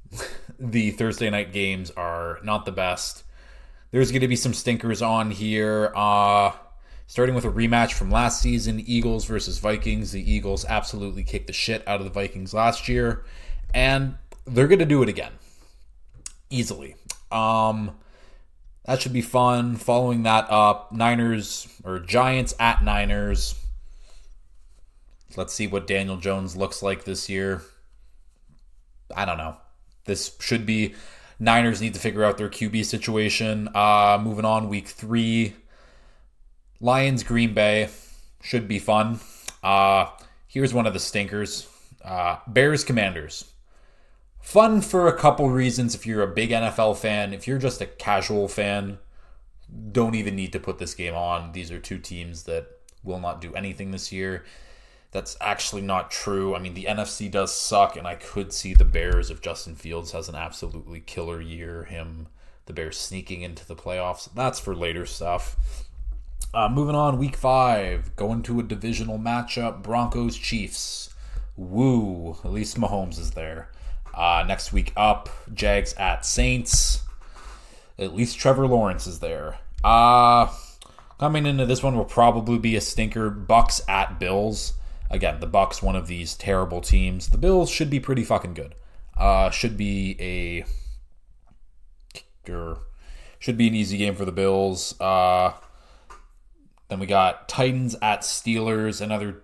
the 0.60 0.92
Thursday 0.92 1.30
night 1.30 1.52
games 1.52 1.92
are 1.98 2.40
not 2.44 2.64
the 2.64 2.72
best. 2.72 3.24
There's 3.92 4.12
going 4.12 4.22
to 4.22 4.28
be 4.28 4.36
some 4.36 4.54
stinkers 4.54 5.02
on 5.02 5.32
here. 5.32 5.92
Uh, 5.96 6.52
Starting 7.08 7.36
with 7.36 7.46
a 7.46 7.52
rematch 7.52 7.94
from 7.94 8.10
last 8.10 8.42
season, 8.42 8.82
Eagles 8.84 9.26
versus 9.26 9.60
Vikings. 9.60 10.12
The 10.12 10.32
Eagles 10.32 10.66
absolutely 10.66 11.24
kicked 11.24 11.46
the 11.46 11.54
shit 11.54 11.88
out 11.88 12.00
of 12.00 12.04
the 12.04 12.12
Vikings 12.12 12.52
last 12.52 12.90
year, 12.90 13.24
and 13.76 14.16
they're 14.48 14.68
going 14.68 14.80
to 14.80 14.86
do 14.86 15.04
it 15.04 15.10
again 15.10 15.34
easily. 16.50 16.96
Um, 17.32 17.92
that 18.86 19.02
should 19.04 19.14
be 19.14 19.22
fun. 19.22 19.76
Following 19.76 20.24
that 20.24 20.50
up, 20.50 20.92
Niners 20.92 21.68
or 21.84 22.00
Giants 22.00 22.56
at 22.60 22.84
Niners. 22.84 23.54
Let's 25.38 25.54
see 25.54 25.68
what 25.68 25.86
Daniel 25.86 26.18
Jones 26.18 26.56
looks 26.56 26.82
like 26.82 27.04
this 27.04 27.30
year. 27.30 27.62
I 29.16 29.26
don't 29.26 29.38
know. 29.38 29.58
This 30.06 30.36
should 30.40 30.66
be 30.66 30.94
Niners 31.40 31.82
need 31.82 31.94
to 31.94 32.00
figure 32.00 32.24
out 32.24 32.38
their 32.38 32.50
QB 32.50 32.86
situation. 32.86 33.70
Uh, 33.76 34.20
moving 34.22 34.46
on, 34.46 34.70
week 34.70 34.88
three. 34.88 35.56
Lions, 36.80 37.24
Green 37.24 37.54
Bay. 37.54 37.90
should 38.42 38.68
be 38.68 38.80
fun. 38.80 39.20
Uh, 39.64 40.08
here's 40.48 40.74
one 40.74 40.86
of 40.86 40.94
the 40.94 41.00
stinkers 41.00 41.68
uh, 42.04 42.38
Bears 42.48 42.84
Commanders. 42.84 43.52
Fun 44.40 44.80
for 44.82 45.08
a 45.08 45.18
couple 45.18 45.50
reasons 45.50 45.96
if 45.96 46.06
you're 46.06 46.22
a 46.22 46.28
big 46.28 46.52
NFL 46.52 46.98
fan. 46.98 47.34
If 47.34 47.48
you're 47.48 47.58
just 47.58 47.82
a 47.82 47.88
casual 47.88 48.48
fan, 48.48 49.00
don't 49.92 50.14
even 50.14 50.36
need 50.36 50.54
to 50.54 50.60
put 50.60 50.78
this 50.78 50.94
game 50.94 51.16
on. 51.16 51.52
These 51.52 51.72
are 51.72 51.80
two 51.80 51.98
teams 51.98 52.44
that 52.44 52.68
will 53.04 53.20
not 53.20 53.42
do 53.42 53.56
anything 53.56 53.90
this 53.90 54.12
year. 54.12 54.46
That's 55.16 55.38
actually 55.40 55.82
not 55.82 56.12
true. 56.12 56.54
I 56.54 56.60
mean, 56.60 56.74
the 56.74 56.88
NFC 56.90 57.32
does 57.32 57.56
suck, 57.56 57.96
and 57.96 58.06
I 58.06 58.16
could 58.16 58.52
see 58.52 58.74
the 58.74 58.84
Bears 58.84 59.32
if 59.32 59.40
Justin 59.40 59.74
Fields 59.74 60.12
has 60.12 60.28
an 60.28 60.36
absolutely 60.36 61.00
killer 61.00 61.40
year, 61.40 61.86
him, 61.86 62.28
the 62.66 62.74
Bears 62.74 62.98
sneaking 62.98 63.42
into 63.42 63.66
the 63.66 63.78
playoffs. 63.78 64.28
That's 64.36 64.60
for 64.60 64.76
later 64.76 65.06
stuff. 65.06 65.56
Uh, 66.54 66.68
moving 66.68 66.96
on, 66.96 67.18
week 67.18 67.38
five, 67.38 68.14
going 68.18 68.44
to 68.44 68.60
a 68.60 68.64
divisional 68.64 69.18
matchup 69.18 69.82
Broncos 69.82 70.36
Chiefs. 70.36 71.16
Woo, 71.56 72.36
at 72.44 72.52
least 72.52 72.78
Mahomes 72.78 73.18
is 73.18 73.32
there. 73.32 73.70
Uh, 74.14 74.44
next 74.46 74.74
week 74.74 74.92
up, 74.98 75.30
Jags 75.54 75.94
at 75.94 76.26
Saints. 76.26 77.04
At 77.98 78.14
least 78.14 78.38
Trevor 78.38 78.68
Lawrence 78.68 79.08
is 79.08 79.22
there. 79.22 79.60
Uh, 79.82 80.50
coming 81.18 81.46
into 81.46 81.66
this 81.66 81.82
one 81.82 81.96
will 81.96 82.04
probably 82.04 82.58
be 82.58 82.76
a 82.76 82.82
stinker. 82.82 83.32
Bucs 83.32 83.80
at 83.88 84.20
Bills. 84.20 84.74
Again, 85.10 85.40
the 85.40 85.48
Bucs, 85.48 85.82
one 85.82 85.96
of 85.96 86.08
these 86.08 86.36
terrible 86.36 86.82
teams. 86.82 87.30
The 87.30 87.38
Bills 87.38 87.70
should 87.70 87.90
be 87.90 88.00
pretty 88.00 88.24
fucking 88.24 88.54
good. 88.54 88.76
Uh, 89.18 89.50
should 89.50 89.78
be 89.78 90.18
a 90.20 90.66
should 93.40 93.58
be 93.58 93.68
an 93.68 93.76
easy 93.76 93.98
game 93.98 94.16
for 94.16 94.26
the 94.26 94.32
Bills. 94.32 95.00
Uh, 95.00 95.54
then 96.90 97.00
we 97.00 97.06
got 97.06 97.48
Titans 97.48 97.96
at 98.02 98.22
Steelers, 98.22 99.02
another 99.02 99.44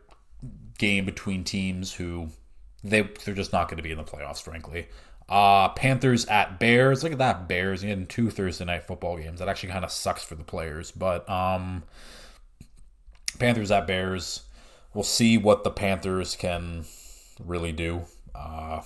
game 0.78 1.06
between 1.06 1.44
teams 1.44 1.94
who 1.94 2.30
they 2.84 3.02
they're 3.24 3.36
just 3.36 3.54
not 3.54 3.68
going 3.68 3.78
to 3.78 3.84
be 3.84 3.92
in 3.92 3.98
the 3.98 4.04
playoffs, 4.04 4.42
frankly. 4.42 4.88
Uh, 5.30 5.70
Panthers 5.70 6.26
at 6.26 6.60
Bears. 6.60 7.04
Look 7.04 7.14
at 7.14 7.20
that, 7.20 7.48
Bears 7.48 7.84
getting 7.84 8.06
two 8.06 8.30
Thursday 8.30 8.66
night 8.66 8.84
football 8.84 9.18
games. 9.18 9.40
That 9.40 9.48
actually 9.48 9.70
kind 9.70 9.86
of 9.86 9.92
sucks 9.92 10.24
for 10.24 10.36
the 10.36 10.44
players, 10.44 10.92
but 10.92 11.28
um, 11.30 11.84
Panthers 13.40 13.72
at 13.72 13.88
Bears. 13.88 14.42
We'll 14.94 15.04
see 15.04 15.38
what 15.38 15.64
the 15.64 15.72
Panthers 15.72 16.36
can 16.36 16.86
really 17.44 17.72
do. 17.72 18.04
Uh, 18.36 18.82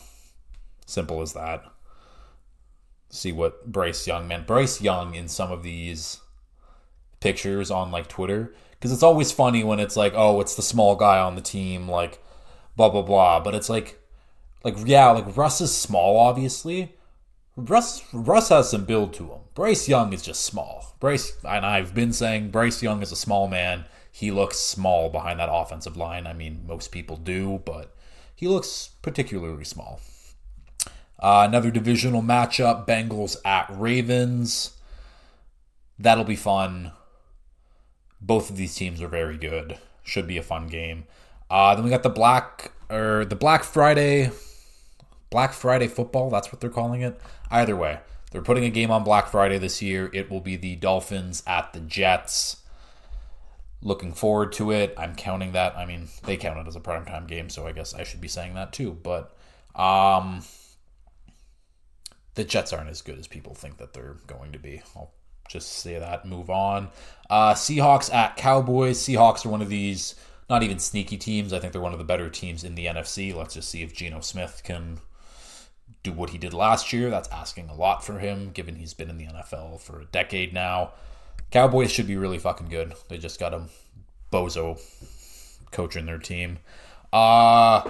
simple 0.85 1.21
as 1.21 1.33
that. 1.33 1.63
See 3.09 3.31
what 3.31 3.71
Bryce 3.71 4.05
Young 4.05 4.27
meant. 4.27 4.47
Bryce 4.47 4.81
Young 4.81 5.15
in 5.15 5.27
some 5.27 5.51
of 5.51 5.63
these 5.63 6.19
pictures 7.19 7.71
on 7.71 7.91
like 7.91 8.07
Twitter 8.07 8.53
because 8.71 8.91
it's 8.91 9.03
always 9.03 9.31
funny 9.31 9.63
when 9.63 9.79
it's 9.79 9.95
like, 9.95 10.13
oh, 10.15 10.41
it's 10.41 10.55
the 10.55 10.61
small 10.61 10.95
guy 10.95 11.17
on 11.19 11.35
the 11.35 11.41
team, 11.41 11.89
like 11.89 12.21
blah 12.75 12.89
blah 12.89 13.01
blah. 13.01 13.39
But 13.39 13.55
it's 13.55 13.69
like, 13.69 13.99
like 14.63 14.75
yeah, 14.85 15.09
like 15.11 15.35
Russ 15.35 15.61
is 15.61 15.75
small, 15.75 16.17
obviously. 16.17 16.93
Russ 17.55 18.03
Russ 18.13 18.49
has 18.49 18.69
some 18.69 18.85
build 18.85 19.13
to 19.15 19.23
him. 19.23 19.39
Bryce 19.55 19.87
Young 19.87 20.13
is 20.13 20.21
just 20.21 20.43
small. 20.43 20.95
Bryce 20.99 21.33
and 21.43 21.65
I've 21.65 21.95
been 21.95 22.13
saying 22.13 22.51
Bryce 22.51 22.83
Young 22.83 23.01
is 23.01 23.11
a 23.11 23.15
small 23.15 23.47
man. 23.47 23.85
He 24.15 24.31
looks 24.31 24.57
small 24.57 25.09
behind 25.09 25.41
that 25.41 25.49
offensive 25.51 25.97
line. 25.97 26.25
I 26.25 26.31
mean, 26.31 26.63
most 26.65 26.93
people 26.93 27.17
do, 27.17 27.61
but 27.65 27.93
he 28.33 28.47
looks 28.47 28.91
particularly 29.01 29.65
small. 29.65 29.99
Uh, 31.19 31.43
another 31.45 31.69
divisional 31.69 32.21
matchup: 32.21 32.87
Bengals 32.87 33.35
at 33.43 33.67
Ravens. 33.69 34.77
That'll 35.99 36.23
be 36.23 36.37
fun. 36.37 36.93
Both 38.21 38.49
of 38.49 38.55
these 38.55 38.73
teams 38.73 39.01
are 39.01 39.09
very 39.09 39.35
good. 39.35 39.79
Should 40.01 40.27
be 40.27 40.37
a 40.37 40.43
fun 40.43 40.67
game. 40.67 41.07
Uh, 41.49 41.75
then 41.75 41.83
we 41.83 41.89
got 41.89 42.03
the 42.03 42.09
Black 42.09 42.71
or 42.89 43.25
the 43.25 43.35
Black 43.35 43.65
Friday, 43.65 44.31
Black 45.29 45.51
Friday 45.51 45.89
football. 45.89 46.29
That's 46.29 46.53
what 46.53 46.61
they're 46.61 46.69
calling 46.69 47.01
it. 47.01 47.19
Either 47.51 47.75
way, 47.75 47.99
they're 48.31 48.41
putting 48.41 48.63
a 48.63 48.69
game 48.69 48.91
on 48.91 49.03
Black 49.03 49.27
Friday 49.27 49.57
this 49.57 49.81
year. 49.81 50.09
It 50.13 50.31
will 50.31 50.39
be 50.39 50.55
the 50.55 50.77
Dolphins 50.77 51.43
at 51.45 51.73
the 51.73 51.81
Jets. 51.81 52.61
Looking 53.81 54.13
forward 54.13 54.51
to 54.53 54.71
it. 54.71 54.95
I'm 54.97 55.15
counting 55.15 55.51
that. 55.51 55.77
I 55.77 55.85
mean, 55.85 56.07
they 56.23 56.37
count 56.37 56.59
it 56.59 56.67
as 56.67 56.75
a 56.75 56.79
primetime 56.79 57.27
game, 57.27 57.49
so 57.49 57.67
I 57.67 57.71
guess 57.71 57.93
I 57.93 58.03
should 58.03 58.21
be 58.21 58.27
saying 58.27 58.55
that 58.55 58.73
too. 58.73 58.93
But 58.93 59.35
um, 59.75 60.43
the 62.35 62.43
Jets 62.43 62.73
aren't 62.73 62.89
as 62.89 63.01
good 63.01 63.19
as 63.19 63.27
people 63.27 63.53
think 63.53 63.77
that 63.77 63.93
they're 63.93 64.17
going 64.27 64.53
to 64.53 64.59
be. 64.59 64.81
I'll 64.95 65.13
just 65.49 65.71
say 65.71 65.99
that. 65.99 66.25
Move 66.25 66.49
on. 66.49 66.89
Uh, 67.29 67.53
Seahawks 67.53 68.13
at 68.13 68.37
Cowboys. 68.37 68.99
Seahawks 68.99 69.45
are 69.45 69.49
one 69.49 69.61
of 69.61 69.69
these 69.69 70.15
not 70.49 70.63
even 70.63 70.79
sneaky 70.79 71.17
teams. 71.17 71.53
I 71.53 71.59
think 71.59 71.73
they're 71.73 71.81
one 71.81 71.93
of 71.93 71.99
the 71.99 72.05
better 72.05 72.29
teams 72.29 72.63
in 72.63 72.75
the 72.75 72.85
NFC. 72.85 73.35
Let's 73.35 73.55
just 73.55 73.69
see 73.69 73.81
if 73.81 73.93
Geno 73.93 74.21
Smith 74.21 74.61
can 74.63 74.99
do 76.03 76.11
what 76.11 76.29
he 76.29 76.37
did 76.37 76.53
last 76.53 76.93
year. 76.93 77.09
That's 77.09 77.29
asking 77.29 77.69
a 77.69 77.75
lot 77.75 78.05
for 78.05 78.19
him, 78.19 78.51
given 78.51 78.75
he's 78.75 78.93
been 78.93 79.09
in 79.09 79.17
the 79.17 79.25
NFL 79.25 79.81
for 79.81 80.01
a 80.01 80.05
decade 80.05 80.53
now. 80.53 80.93
Cowboys 81.51 81.91
should 81.91 82.07
be 82.07 82.17
really 82.17 82.39
fucking 82.39 82.69
good. 82.69 82.93
They 83.07 83.17
just 83.17 83.39
got 83.39 83.53
a 83.53 83.63
bozo 84.31 84.79
coaching 85.71 86.05
their 86.05 86.19
team. 86.19 86.59
Uh 87.13 87.89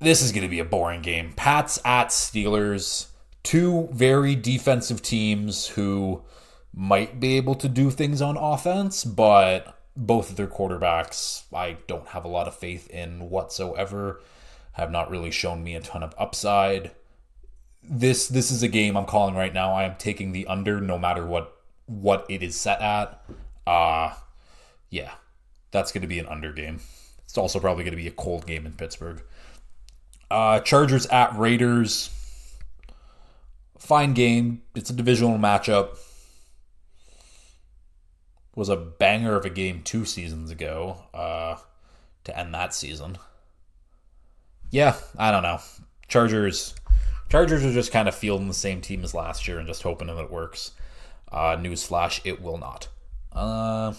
this 0.00 0.22
is 0.22 0.32
going 0.32 0.42
to 0.42 0.48
be 0.48 0.60
a 0.60 0.64
boring 0.64 1.02
game. 1.02 1.32
Pats 1.34 1.80
at 1.84 2.08
Steelers, 2.08 3.08
two 3.42 3.88
very 3.92 4.36
defensive 4.36 5.02
teams 5.02 5.68
who 5.68 6.22
might 6.72 7.18
be 7.18 7.36
able 7.36 7.56
to 7.56 7.68
do 7.68 7.90
things 7.90 8.22
on 8.22 8.36
offense, 8.36 9.04
but 9.04 9.76
both 9.96 10.30
of 10.30 10.36
their 10.36 10.46
quarterbacks, 10.46 11.42
I 11.52 11.78
don't 11.88 12.06
have 12.08 12.24
a 12.24 12.28
lot 12.28 12.46
of 12.46 12.54
faith 12.54 12.88
in 12.90 13.28
whatsoever. 13.30 14.20
Have 14.72 14.92
not 14.92 15.10
really 15.10 15.32
shown 15.32 15.64
me 15.64 15.74
a 15.74 15.80
ton 15.80 16.04
of 16.04 16.14
upside. 16.16 16.92
This 17.82 18.28
this 18.28 18.52
is 18.52 18.62
a 18.62 18.68
game 18.68 18.96
I'm 18.96 19.06
calling 19.06 19.34
right 19.34 19.52
now. 19.52 19.72
I 19.72 19.82
am 19.82 19.96
taking 19.96 20.30
the 20.30 20.46
under 20.46 20.80
no 20.80 20.98
matter 20.98 21.26
what 21.26 21.57
what 21.88 22.24
it 22.28 22.42
is 22.42 22.54
set 22.54 22.80
at. 22.80 23.22
Uh 23.66 24.14
yeah. 24.90 25.12
That's 25.70 25.92
going 25.92 26.02
to 26.02 26.08
be 26.08 26.18
an 26.18 26.26
under 26.26 26.52
game. 26.52 26.80
It's 27.24 27.36
also 27.36 27.60
probably 27.60 27.84
going 27.84 27.92
to 27.92 28.02
be 28.02 28.06
a 28.06 28.12
cold 28.12 28.46
game 28.46 28.64
in 28.64 28.72
Pittsburgh. 28.72 29.22
Uh 30.30 30.60
Chargers 30.60 31.06
at 31.06 31.36
Raiders. 31.36 32.10
Fine 33.78 34.14
game. 34.14 34.62
It's 34.74 34.90
a 34.90 34.94
divisional 34.94 35.38
matchup 35.38 35.96
was 38.58 38.68
a 38.68 38.76
banger 38.76 39.36
of 39.36 39.44
a 39.44 39.50
game 39.50 39.82
two 39.84 40.04
seasons 40.04 40.50
ago 40.50 41.00
uh, 41.14 41.56
to 42.24 42.36
end 42.36 42.52
that 42.52 42.74
season. 42.74 43.16
Yeah, 44.70 44.96
I 45.16 45.30
don't 45.30 45.44
know. 45.44 45.60
Chargers, 46.08 46.74
Chargers 47.28 47.64
are 47.64 47.72
just 47.72 47.92
kind 47.92 48.08
of 48.08 48.16
fielding 48.16 48.48
the 48.48 48.54
same 48.54 48.80
team 48.80 49.04
as 49.04 49.14
last 49.14 49.46
year 49.46 49.58
and 49.58 49.66
just 49.68 49.84
hoping 49.84 50.08
that 50.08 50.18
it 50.18 50.30
works. 50.32 50.72
Uh, 51.30 51.56
newsflash: 51.56 52.20
it 52.24 52.42
will 52.42 52.58
not. 52.58 52.88
Uh, 53.32 53.92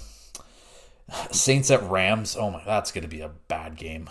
Saints 1.31 1.71
at 1.71 1.83
Rams. 1.83 2.35
Oh 2.39 2.51
my, 2.51 2.63
that's 2.65 2.91
going 2.91 3.03
to 3.03 3.07
be 3.07 3.21
a 3.21 3.31
bad 3.47 3.75
game. 3.75 4.09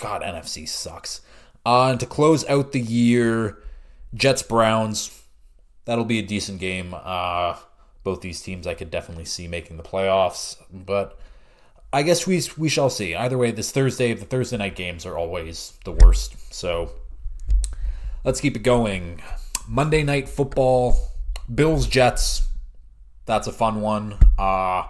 God, 0.00 0.22
NFC 0.22 0.68
sucks. 0.68 1.20
Uh, 1.64 1.90
and 1.90 2.00
to 2.00 2.06
close 2.06 2.46
out 2.48 2.72
the 2.72 2.80
year, 2.80 3.58
Jets 4.14 4.42
Browns. 4.42 5.22
That'll 5.84 6.04
be 6.04 6.18
a 6.18 6.22
decent 6.22 6.60
game. 6.60 6.94
Uh, 6.94 7.56
both 8.04 8.20
these 8.20 8.40
teams 8.40 8.66
I 8.66 8.74
could 8.74 8.90
definitely 8.90 9.24
see 9.24 9.48
making 9.48 9.76
the 9.76 9.82
playoffs, 9.82 10.56
but 10.72 11.18
I 11.92 12.02
guess 12.02 12.26
we 12.26 12.42
we 12.56 12.68
shall 12.68 12.90
see. 12.90 13.14
Either 13.14 13.38
way, 13.38 13.50
this 13.50 13.70
Thursday, 13.70 14.14
the 14.14 14.24
Thursday 14.24 14.56
night 14.56 14.76
games 14.76 15.06
are 15.06 15.16
always 15.16 15.74
the 15.84 15.92
worst. 15.92 16.52
So 16.52 16.92
let's 18.24 18.40
keep 18.40 18.56
it 18.56 18.62
going. 18.62 19.22
Monday 19.68 20.02
night 20.02 20.28
football, 20.28 21.12
Bills 21.52 21.86
Jets. 21.86 22.48
That's 23.26 23.46
a 23.46 23.52
fun 23.52 23.80
one. 23.80 24.18
Uh 24.38 24.84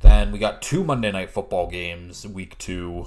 then 0.00 0.32
we 0.32 0.38
got 0.38 0.60
two 0.60 0.84
Monday 0.84 1.10
night 1.10 1.30
football 1.30 1.66
games, 1.66 2.26
week 2.26 2.58
2 2.58 3.06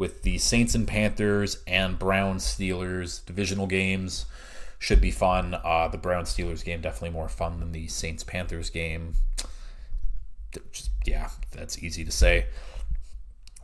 with 0.00 0.22
the 0.22 0.38
Saints 0.38 0.74
and 0.74 0.88
Panthers 0.88 1.62
and 1.66 1.98
Browns 1.98 2.42
Steelers 2.42 3.24
divisional 3.26 3.66
games 3.66 4.24
should 4.78 5.00
be 5.00 5.10
fun. 5.10 5.54
Uh, 5.62 5.88
the 5.88 5.98
Brown 5.98 6.24
Steelers 6.24 6.64
game 6.64 6.80
definitely 6.80 7.10
more 7.10 7.28
fun 7.28 7.60
than 7.60 7.72
the 7.72 7.86
Saints 7.86 8.24
Panthers 8.24 8.70
game. 8.70 9.12
Just, 10.72 10.90
yeah, 11.04 11.28
that's 11.52 11.82
easy 11.82 12.02
to 12.02 12.10
say. 12.10 12.46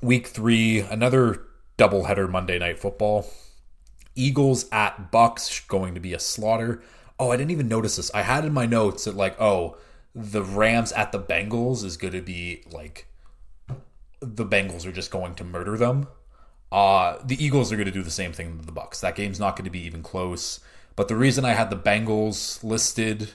Week 0.03 0.27
three, 0.27 0.81
another 0.81 1.43
doubleheader 1.79 2.29
Monday 2.29 2.59
Night 2.59 2.79
Football. 2.79 3.27
Eagles 4.15 4.67
at 4.71 5.11
Bucs 5.11 5.67
going 5.67 5.95
to 5.95 6.01
be 6.01 6.13
a 6.13 6.21
slaughter. 6.21 6.83
Oh, 7.19 7.31
I 7.31 7.37
didn't 7.37 7.51
even 7.51 7.69
notice 7.69 7.97
this. 7.97 8.11
I 8.13 8.23
had 8.23 8.45
in 8.45 8.53
my 8.53 8.67
notes 8.67 9.05
that 9.05 9.17
like, 9.17 9.41
oh, 9.41 9.77
the 10.15 10.43
Rams 10.43 10.93
at 10.93 11.13
the 11.13 11.21
Bengals 11.21 11.85
is 11.85 11.97
going 11.97 12.15
to 12.15 12.23
be 12.23 12.63
like 12.71 13.07
the 14.21 14.47
Bengals 14.47 14.87
are 14.87 14.93
just 14.93 15.11
going 15.11 15.35
to 15.35 15.45
murder 15.45 15.77
them. 15.77 16.09
Uh 16.73 17.19
the 17.25 17.43
Eagles 17.43 17.71
are 17.73 17.77
going 17.77 17.87
to 17.87 17.93
do 17.93 18.03
the 18.03 18.11
same 18.11 18.33
thing 18.33 18.59
to 18.59 18.67
the 18.67 18.73
Bucs. 18.73 19.01
That 19.01 19.15
game's 19.15 19.39
not 19.39 19.57
going 19.57 19.67
to 19.67 19.71
be 19.71 19.85
even 19.85 20.03
close. 20.03 20.61
But 20.97 21.09
the 21.09 21.17
reason 21.17 21.45
I 21.45 21.53
had 21.53 21.69
the 21.69 21.77
Bengals 21.77 22.65
listed, 22.65 23.31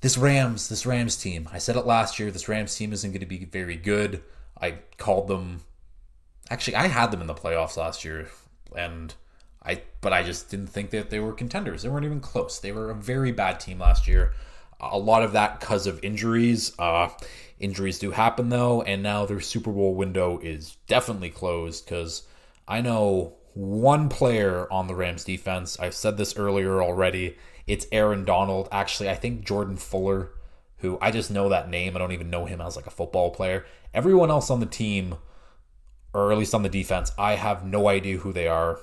this 0.00 0.16
Rams, 0.16 0.70
this 0.70 0.86
Rams 0.86 1.16
team, 1.16 1.48
I 1.52 1.58
said 1.58 1.76
it 1.76 1.86
last 1.86 2.18
year, 2.18 2.30
this 2.30 2.48
Rams 2.48 2.74
team 2.74 2.92
isn't 2.94 3.10
going 3.10 3.20
to 3.20 3.26
be 3.26 3.44
very 3.44 3.76
good. 3.76 4.22
I 4.60 4.78
called 4.96 5.28
them. 5.28 5.60
Actually, 6.50 6.76
I 6.76 6.86
had 6.88 7.10
them 7.10 7.20
in 7.20 7.26
the 7.26 7.34
playoffs 7.34 7.76
last 7.76 8.04
year, 8.04 8.30
and 8.74 9.14
I 9.64 9.82
but 10.00 10.12
I 10.12 10.22
just 10.22 10.50
didn't 10.50 10.68
think 10.68 10.90
that 10.90 11.10
they 11.10 11.20
were 11.20 11.32
contenders. 11.32 11.82
They 11.82 11.88
weren't 11.88 12.04
even 12.04 12.20
close. 12.20 12.58
They 12.58 12.72
were 12.72 12.90
a 12.90 12.94
very 12.94 13.32
bad 13.32 13.60
team 13.60 13.78
last 13.78 14.06
year. 14.06 14.32
A 14.80 14.98
lot 14.98 15.22
of 15.22 15.32
that 15.32 15.60
because 15.60 15.86
of 15.86 16.02
injuries. 16.04 16.72
Uh, 16.78 17.08
injuries 17.58 17.98
do 17.98 18.10
happen 18.10 18.50
though, 18.50 18.82
and 18.82 19.02
now 19.02 19.24
their 19.24 19.40
Super 19.40 19.72
Bowl 19.72 19.94
window 19.94 20.38
is 20.42 20.76
definitely 20.86 21.30
closed 21.30 21.84
because 21.84 22.24
I 22.68 22.80
know 22.80 23.34
one 23.54 24.08
player 24.08 24.70
on 24.70 24.86
the 24.86 24.94
Rams 24.94 25.24
defense. 25.24 25.78
I've 25.78 25.94
said 25.94 26.16
this 26.16 26.36
earlier 26.36 26.82
already. 26.82 27.36
It's 27.66 27.86
Aaron 27.92 28.24
Donald. 28.24 28.68
Actually, 28.70 29.08
I 29.08 29.14
think 29.14 29.46
Jordan 29.46 29.76
Fuller, 29.76 30.32
who 30.78 30.98
I 31.00 31.10
just 31.10 31.30
know 31.30 31.48
that 31.48 31.70
name. 31.70 31.96
I 31.96 31.98
don't 31.98 32.12
even 32.12 32.30
know 32.30 32.44
him 32.44 32.60
as 32.60 32.76
like 32.76 32.86
a 32.86 32.90
football 32.90 33.30
player. 33.30 33.64
Everyone 33.94 34.30
else 34.30 34.50
on 34.50 34.60
the 34.60 34.66
team, 34.66 35.14
or 36.12 36.32
at 36.32 36.38
least 36.38 36.54
on 36.54 36.62
the 36.62 36.68
defense, 36.68 37.12
I 37.16 37.36
have 37.36 37.64
no 37.64 37.88
idea 37.88 38.18
who 38.18 38.32
they 38.32 38.48
are. 38.48 38.78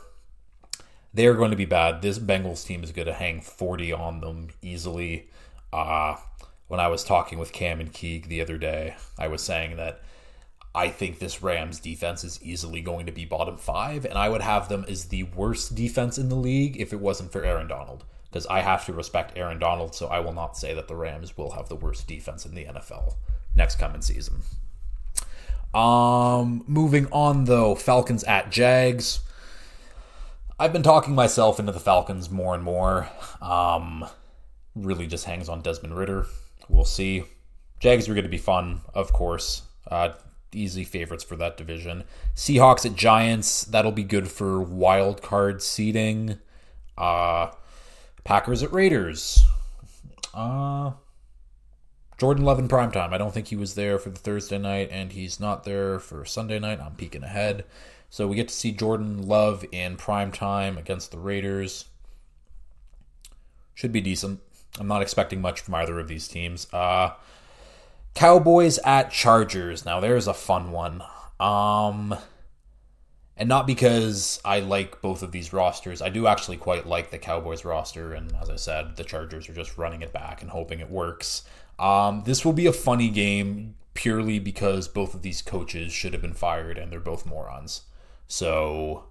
They're 1.13 1.33
going 1.33 1.51
to 1.51 1.57
be 1.57 1.65
bad. 1.65 2.01
This 2.01 2.19
Bengals 2.19 2.65
team 2.65 2.83
is 2.83 2.91
going 2.91 3.07
to 3.07 3.13
hang 3.13 3.41
40 3.41 3.91
on 3.93 4.21
them 4.21 4.49
easily. 4.61 5.29
Uh, 5.73 6.15
when 6.67 6.79
I 6.79 6.87
was 6.87 7.03
talking 7.03 7.37
with 7.37 7.51
Cam 7.51 7.81
and 7.81 7.91
Keeg 7.91 8.27
the 8.29 8.41
other 8.41 8.57
day, 8.57 8.95
I 9.17 9.27
was 9.27 9.41
saying 9.41 9.75
that 9.77 10.01
I 10.73 10.87
think 10.87 11.19
this 11.19 11.43
Rams 11.43 11.79
defense 11.79 12.23
is 12.23 12.41
easily 12.41 12.81
going 12.81 13.05
to 13.07 13.11
be 13.11 13.25
bottom 13.25 13.57
five, 13.57 14.05
and 14.05 14.17
I 14.17 14.29
would 14.29 14.41
have 14.41 14.69
them 14.69 14.85
as 14.87 15.05
the 15.05 15.23
worst 15.23 15.75
defense 15.75 16.17
in 16.17 16.29
the 16.29 16.35
league 16.35 16.79
if 16.79 16.93
it 16.93 17.01
wasn't 17.01 17.31
for 17.31 17.43
Aaron 17.43 17.67
Donald. 17.67 18.05
Because 18.29 18.47
I 18.47 18.61
have 18.61 18.85
to 18.85 18.93
respect 18.93 19.37
Aaron 19.37 19.59
Donald, 19.59 19.93
so 19.93 20.07
I 20.07 20.21
will 20.21 20.31
not 20.31 20.55
say 20.55 20.73
that 20.73 20.87
the 20.87 20.95
Rams 20.95 21.35
will 21.35 21.51
have 21.51 21.67
the 21.67 21.75
worst 21.75 22.07
defense 22.07 22.45
in 22.45 22.55
the 22.55 22.63
NFL 22.63 23.15
next 23.53 23.77
coming 23.77 24.01
season. 24.01 24.35
Um, 25.73 26.63
moving 26.67 27.07
on 27.11 27.45
though, 27.45 27.75
Falcons 27.75 28.23
at 28.23 28.49
Jags. 28.49 29.19
I've 30.61 30.71
been 30.71 30.83
talking 30.83 31.15
myself 31.15 31.59
into 31.59 31.71
the 31.71 31.79
Falcons 31.79 32.29
more 32.29 32.53
and 32.53 32.63
more. 32.63 33.09
Um, 33.41 34.05
really 34.75 35.07
just 35.07 35.25
hangs 35.25 35.49
on 35.49 35.61
Desmond 35.63 35.97
Ridder. 35.97 36.27
We'll 36.69 36.85
see. 36.85 37.23
Jags 37.79 38.07
are 38.07 38.13
going 38.13 38.25
to 38.25 38.29
be 38.29 38.37
fun, 38.37 38.81
of 38.93 39.11
course. 39.11 39.63
Uh, 39.89 40.09
easy 40.53 40.83
favorites 40.83 41.23
for 41.23 41.35
that 41.37 41.57
division. 41.57 42.03
Seahawks 42.35 42.85
at 42.85 42.95
Giants. 42.95 43.63
That'll 43.63 43.91
be 43.91 44.03
good 44.03 44.27
for 44.27 44.61
wild 44.61 45.23
card 45.23 45.63
seeding. 45.63 46.37
Uh, 46.95 47.49
Packers 48.23 48.61
at 48.61 48.71
Raiders. 48.71 49.43
Uh, 50.31 50.91
Jordan 52.19 52.45
Love 52.45 52.59
in 52.59 52.67
primetime. 52.67 53.13
I 53.13 53.17
don't 53.17 53.33
think 53.33 53.47
he 53.47 53.55
was 53.55 53.73
there 53.73 53.97
for 53.97 54.11
the 54.11 54.19
Thursday 54.19 54.59
night, 54.59 54.89
and 54.91 55.11
he's 55.11 55.39
not 55.39 55.63
there 55.63 55.97
for 55.97 56.23
Sunday 56.23 56.59
night. 56.59 56.79
I'm 56.79 56.93
peeking 56.93 57.23
ahead. 57.23 57.65
So 58.11 58.27
we 58.27 58.35
get 58.35 58.49
to 58.49 58.53
see 58.53 58.73
Jordan 58.73 59.25
Love 59.25 59.65
in 59.71 59.95
prime 59.95 60.33
time 60.33 60.77
against 60.77 61.11
the 61.11 61.17
Raiders. 61.17 61.85
Should 63.73 63.93
be 63.93 64.01
decent. 64.01 64.41
I'm 64.77 64.87
not 64.87 65.01
expecting 65.01 65.41
much 65.41 65.61
from 65.61 65.75
either 65.75 65.97
of 65.97 66.09
these 66.09 66.27
teams. 66.27 66.67
Uh, 66.73 67.13
Cowboys 68.13 68.79
at 68.79 69.11
Chargers. 69.11 69.85
Now 69.85 70.01
there's 70.01 70.27
a 70.27 70.33
fun 70.33 70.71
one. 70.71 71.01
Um 71.39 72.15
and 73.37 73.47
not 73.47 73.65
because 73.65 74.41
I 74.43 74.59
like 74.59 75.01
both 75.01 75.23
of 75.23 75.31
these 75.31 75.53
rosters. 75.53 76.01
I 76.01 76.09
do 76.09 76.27
actually 76.27 76.57
quite 76.57 76.85
like 76.85 77.09
the 77.09 77.17
Cowboys 77.17 77.63
roster 77.63 78.13
and 78.13 78.33
as 78.41 78.49
I 78.49 78.57
said, 78.57 78.97
the 78.97 79.05
Chargers 79.05 79.47
are 79.47 79.53
just 79.53 79.77
running 79.77 80.01
it 80.01 80.11
back 80.11 80.41
and 80.41 80.51
hoping 80.51 80.81
it 80.81 80.89
works. 80.91 81.43
Um 81.79 82.23
this 82.25 82.43
will 82.43 82.53
be 82.53 82.67
a 82.67 82.73
funny 82.73 83.09
game 83.09 83.75
purely 83.93 84.37
because 84.37 84.89
both 84.89 85.15
of 85.15 85.21
these 85.21 85.41
coaches 85.41 85.93
should 85.93 86.11
have 86.11 86.21
been 86.21 86.33
fired 86.33 86.77
and 86.77 86.91
they're 86.91 86.99
both 86.99 87.25
morons. 87.25 87.83
So 88.31 89.03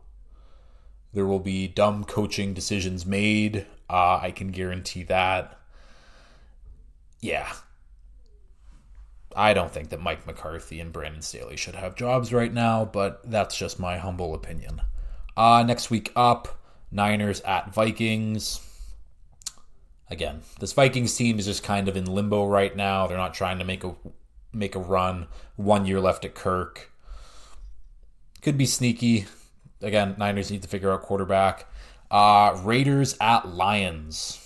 there 1.12 1.26
will 1.26 1.40
be 1.40 1.68
dumb 1.68 2.04
coaching 2.04 2.54
decisions 2.54 3.04
made. 3.04 3.66
Uh, 3.90 4.18
I 4.22 4.30
can 4.30 4.50
guarantee 4.50 5.02
that. 5.02 5.58
Yeah, 7.20 7.52
I 9.36 9.52
don't 9.52 9.70
think 9.70 9.90
that 9.90 10.00
Mike 10.00 10.26
McCarthy 10.26 10.80
and 10.80 10.90
Brandon 10.90 11.20
Staley 11.20 11.58
should 11.58 11.74
have 11.74 11.96
jobs 11.96 12.32
right 12.32 12.50
now, 12.50 12.86
but 12.86 13.20
that's 13.30 13.58
just 13.58 13.78
my 13.78 13.98
humble 13.98 14.32
opinion. 14.32 14.80
Uh, 15.36 15.64
next 15.66 15.90
week 15.90 16.12
up, 16.16 16.58
Niners 16.90 17.42
at 17.42 17.74
Vikings. 17.74 18.66
Again, 20.10 20.40
this 20.60 20.72
Vikings 20.72 21.14
team 21.14 21.38
is 21.38 21.44
just 21.44 21.62
kind 21.62 21.88
of 21.88 21.96
in 21.98 22.06
limbo 22.06 22.46
right 22.46 22.74
now. 22.74 23.06
They're 23.06 23.18
not 23.18 23.34
trying 23.34 23.58
to 23.58 23.66
make 23.66 23.84
a 23.84 23.94
make 24.50 24.74
a 24.74 24.80
run. 24.80 25.26
One 25.56 25.84
year 25.84 26.00
left 26.00 26.24
at 26.24 26.34
Kirk. 26.34 26.90
Could 28.42 28.56
be 28.56 28.66
sneaky. 28.66 29.26
Again, 29.82 30.14
Niners 30.18 30.50
need 30.50 30.62
to 30.62 30.68
figure 30.68 30.90
out 30.90 31.02
quarterback. 31.02 31.66
Uh, 32.10 32.58
Raiders 32.62 33.16
at 33.20 33.48
Lions. 33.48 34.38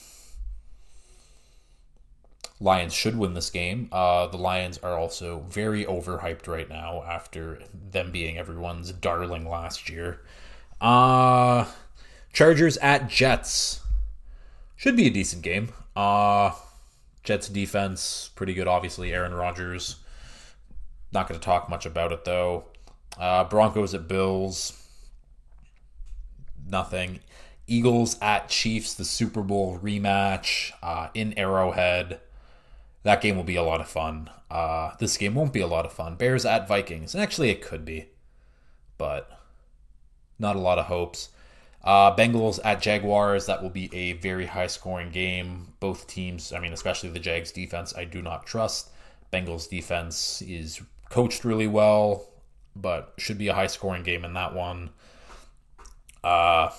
Lions 2.60 2.92
should 2.94 3.16
win 3.16 3.34
this 3.34 3.50
game. 3.50 3.88
Uh, 3.92 4.26
the 4.26 4.36
Lions 4.36 4.78
are 4.78 4.96
also 4.96 5.40
very 5.48 5.84
overhyped 5.84 6.46
right 6.46 6.68
now 6.68 7.02
after 7.02 7.60
them 7.72 8.10
being 8.10 8.38
everyone's 8.38 8.92
darling 8.92 9.48
last 9.48 9.88
year. 9.88 10.20
Uh, 10.80 11.66
Chargers 12.32 12.76
at 12.78 13.08
Jets. 13.08 13.80
Should 14.76 14.96
be 14.96 15.06
a 15.06 15.10
decent 15.10 15.42
game. 15.42 15.72
Uh, 15.96 16.52
Jets 17.22 17.48
defense, 17.48 18.30
pretty 18.34 18.54
good, 18.54 18.68
obviously. 18.68 19.12
Aaron 19.12 19.34
Rodgers. 19.34 19.96
Not 21.12 21.28
going 21.28 21.38
to 21.38 21.44
talk 21.44 21.68
much 21.68 21.86
about 21.86 22.12
it, 22.12 22.24
though. 22.24 22.64
Uh, 23.18 23.44
Broncos 23.44 23.94
at 23.94 24.08
Bills. 24.08 24.80
Nothing. 26.68 27.20
Eagles 27.66 28.18
at 28.20 28.48
Chiefs, 28.48 28.94
the 28.94 29.04
Super 29.04 29.42
Bowl 29.42 29.78
rematch 29.82 30.72
uh, 30.82 31.08
in 31.14 31.36
Arrowhead 31.38 32.20
that 33.04 33.20
game 33.20 33.36
will 33.36 33.44
be 33.44 33.56
a 33.56 33.62
lot 33.62 33.80
of 33.80 33.88
fun. 33.88 34.30
Uh, 34.50 34.92
this 34.98 35.16
game 35.16 35.34
won't 35.34 35.52
be 35.52 35.60
a 35.60 35.66
lot 35.66 35.86
of 35.86 35.92
fun. 35.92 36.16
Bears 36.16 36.44
at 36.44 36.66
Vikings, 36.66 37.14
and 37.14 37.22
actually 37.22 37.50
it 37.50 37.62
could 37.62 37.84
be, 37.84 38.08
but 38.98 39.30
not 40.38 40.56
a 40.56 40.60
lot 40.60 40.78
of 40.78 40.86
hopes. 40.86 41.28
Uh, 41.82 42.16
Bengals 42.16 42.58
at 42.64 42.80
Jaguars, 42.80 43.44
that 43.44 43.62
will 43.62 43.70
be 43.70 43.94
a 43.94 44.14
very 44.14 44.46
high 44.46 44.66
scoring 44.66 45.10
game. 45.10 45.74
Both 45.80 46.06
teams, 46.06 46.50
I 46.50 46.60
mean, 46.60 46.72
especially 46.72 47.10
the 47.10 47.18
Jags 47.18 47.52
defense, 47.52 47.94
I 47.94 48.04
do 48.04 48.22
not 48.22 48.46
trust. 48.46 48.88
Bengals 49.30 49.68
defense 49.68 50.40
is 50.40 50.80
coached 51.10 51.44
really 51.44 51.66
well, 51.66 52.26
but 52.76 53.14
should 53.18 53.38
be 53.38 53.48
a 53.48 53.54
high 53.54 53.66
scoring 53.66 54.02
game 54.02 54.24
in 54.24 54.34
that 54.34 54.54
one. 54.54 54.90
Uh, 56.22 56.70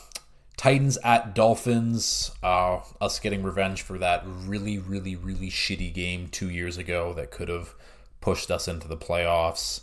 Titans 0.58 0.98
at 1.04 1.36
Dolphins. 1.36 2.32
Uh, 2.42 2.80
us 3.02 3.20
getting 3.20 3.44
revenge 3.44 3.82
for 3.82 3.98
that 3.98 4.24
really, 4.26 4.78
really, 4.78 5.16
really 5.16 5.50
shitty 5.50 5.94
game 5.94 6.28
two 6.28 6.50
years 6.50 6.78
ago 6.78 7.14
that 7.14 7.32
could 7.32 7.50
have 7.50 7.76
pushed 8.22 8.50
us 8.50 8.68
into 8.68 8.88
the 8.88 8.98
playoffs. 8.98 9.82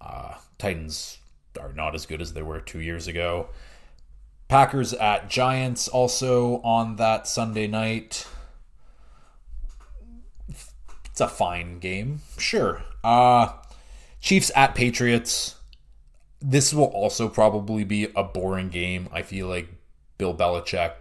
Uh, 0.00 0.34
Titans 0.58 1.18
are 1.60 1.72
not 1.72 1.94
as 1.94 2.06
good 2.06 2.20
as 2.20 2.32
they 2.32 2.42
were 2.42 2.60
two 2.60 2.80
years 2.80 3.06
ago. 3.06 3.48
Packers 4.48 4.92
at 4.92 5.30
Giants 5.30 5.88
also 5.88 6.60
on 6.62 6.96
that 6.96 7.26
Sunday 7.26 7.66
night. 7.66 8.26
It's 11.06 11.20
a 11.20 11.28
fine 11.28 11.78
game, 11.78 12.20
sure. 12.38 12.82
Uh, 13.02 13.48
Chiefs 14.22 14.50
at 14.54 14.74
Patriots 14.74 15.56
this 16.42 16.74
will 16.74 16.86
also 16.86 17.28
probably 17.28 17.84
be 17.84 18.08
a 18.16 18.24
boring 18.24 18.68
game. 18.68 19.08
I 19.12 19.22
feel 19.22 19.46
like 19.46 19.68
Bill 20.18 20.34
Belichick 20.34 20.92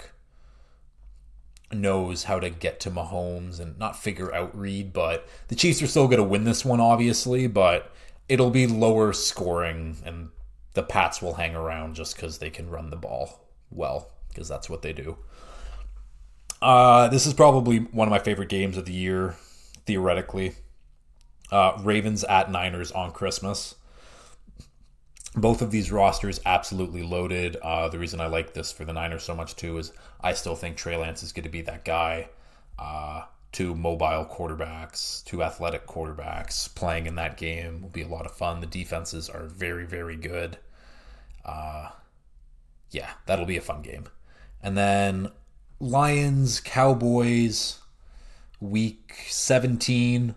knows 1.71 2.25
how 2.25 2.39
to 2.39 2.49
get 2.49 2.79
to 2.81 2.91
Mahomes 2.91 3.59
and 3.59 3.77
not 3.79 3.97
figure 3.97 4.33
out 4.33 4.57
Reid, 4.57 4.93
but 4.93 5.27
the 5.47 5.55
Chiefs 5.55 5.81
are 5.81 5.87
still 5.87 6.07
going 6.07 6.17
to 6.17 6.23
win 6.23 6.43
this 6.43 6.63
one, 6.63 6.79
obviously, 6.79 7.47
but 7.47 7.91
it'll 8.29 8.51
be 8.51 8.67
lower 8.67 9.13
scoring 9.13 9.97
and 10.05 10.29
the 10.73 10.83
Pats 10.83 11.21
will 11.21 11.33
hang 11.33 11.55
around 11.55 11.95
just 11.95 12.15
because 12.15 12.37
they 12.37 12.49
can 12.49 12.69
run 12.69 12.89
the 12.89 12.95
ball 12.95 13.47
well, 13.71 14.11
because 14.29 14.47
that's 14.47 14.69
what 14.69 14.81
they 14.81 14.93
do. 14.93 15.17
Uh, 16.61 17.07
this 17.07 17.25
is 17.25 17.33
probably 17.33 17.79
one 17.79 18.07
of 18.07 18.11
my 18.11 18.19
favorite 18.19 18.49
games 18.49 18.77
of 18.77 18.85
the 18.85 18.93
year, 18.93 19.35
theoretically. 19.85 20.53
Uh, 21.51 21.77
Ravens 21.83 22.23
at 22.23 22.49
Niners 22.49 22.91
on 22.91 23.11
Christmas 23.11 23.75
both 25.35 25.61
of 25.61 25.71
these 25.71 25.91
rosters 25.91 26.39
absolutely 26.45 27.03
loaded. 27.03 27.55
Uh, 27.57 27.87
the 27.87 27.99
reason 27.99 28.19
I 28.19 28.27
like 28.27 28.53
this 28.53 28.71
for 28.71 28.83
the 28.83 28.93
Niners 28.93 29.23
so 29.23 29.35
much 29.35 29.55
too 29.55 29.77
is 29.77 29.93
I 30.19 30.33
still 30.33 30.55
think 30.55 30.75
Trey 30.75 30.97
Lance 30.97 31.23
is 31.23 31.31
going 31.31 31.43
to 31.43 31.49
be 31.49 31.61
that 31.61 31.85
guy. 31.85 32.29
Uh, 32.77 33.23
two 33.51 33.73
mobile 33.75 34.25
quarterbacks, 34.29 35.23
two 35.23 35.43
athletic 35.43 35.87
quarterbacks 35.87 36.73
playing 36.73 37.05
in 37.05 37.15
that 37.15 37.37
game 37.37 37.81
will 37.81 37.89
be 37.89 38.01
a 38.01 38.07
lot 38.07 38.25
of 38.25 38.33
fun. 38.33 38.59
The 38.59 38.67
defenses 38.67 39.29
are 39.29 39.45
very, 39.45 39.85
very 39.85 40.17
good. 40.17 40.57
Uh, 41.45 41.89
yeah, 42.91 43.11
that'll 43.25 43.45
be 43.45 43.57
a 43.57 43.61
fun 43.61 43.81
game. 43.81 44.05
And 44.61 44.77
then 44.77 45.31
Lions, 45.79 46.59
Cowboys, 46.59 47.79
week 48.59 49.15
17. 49.27 50.35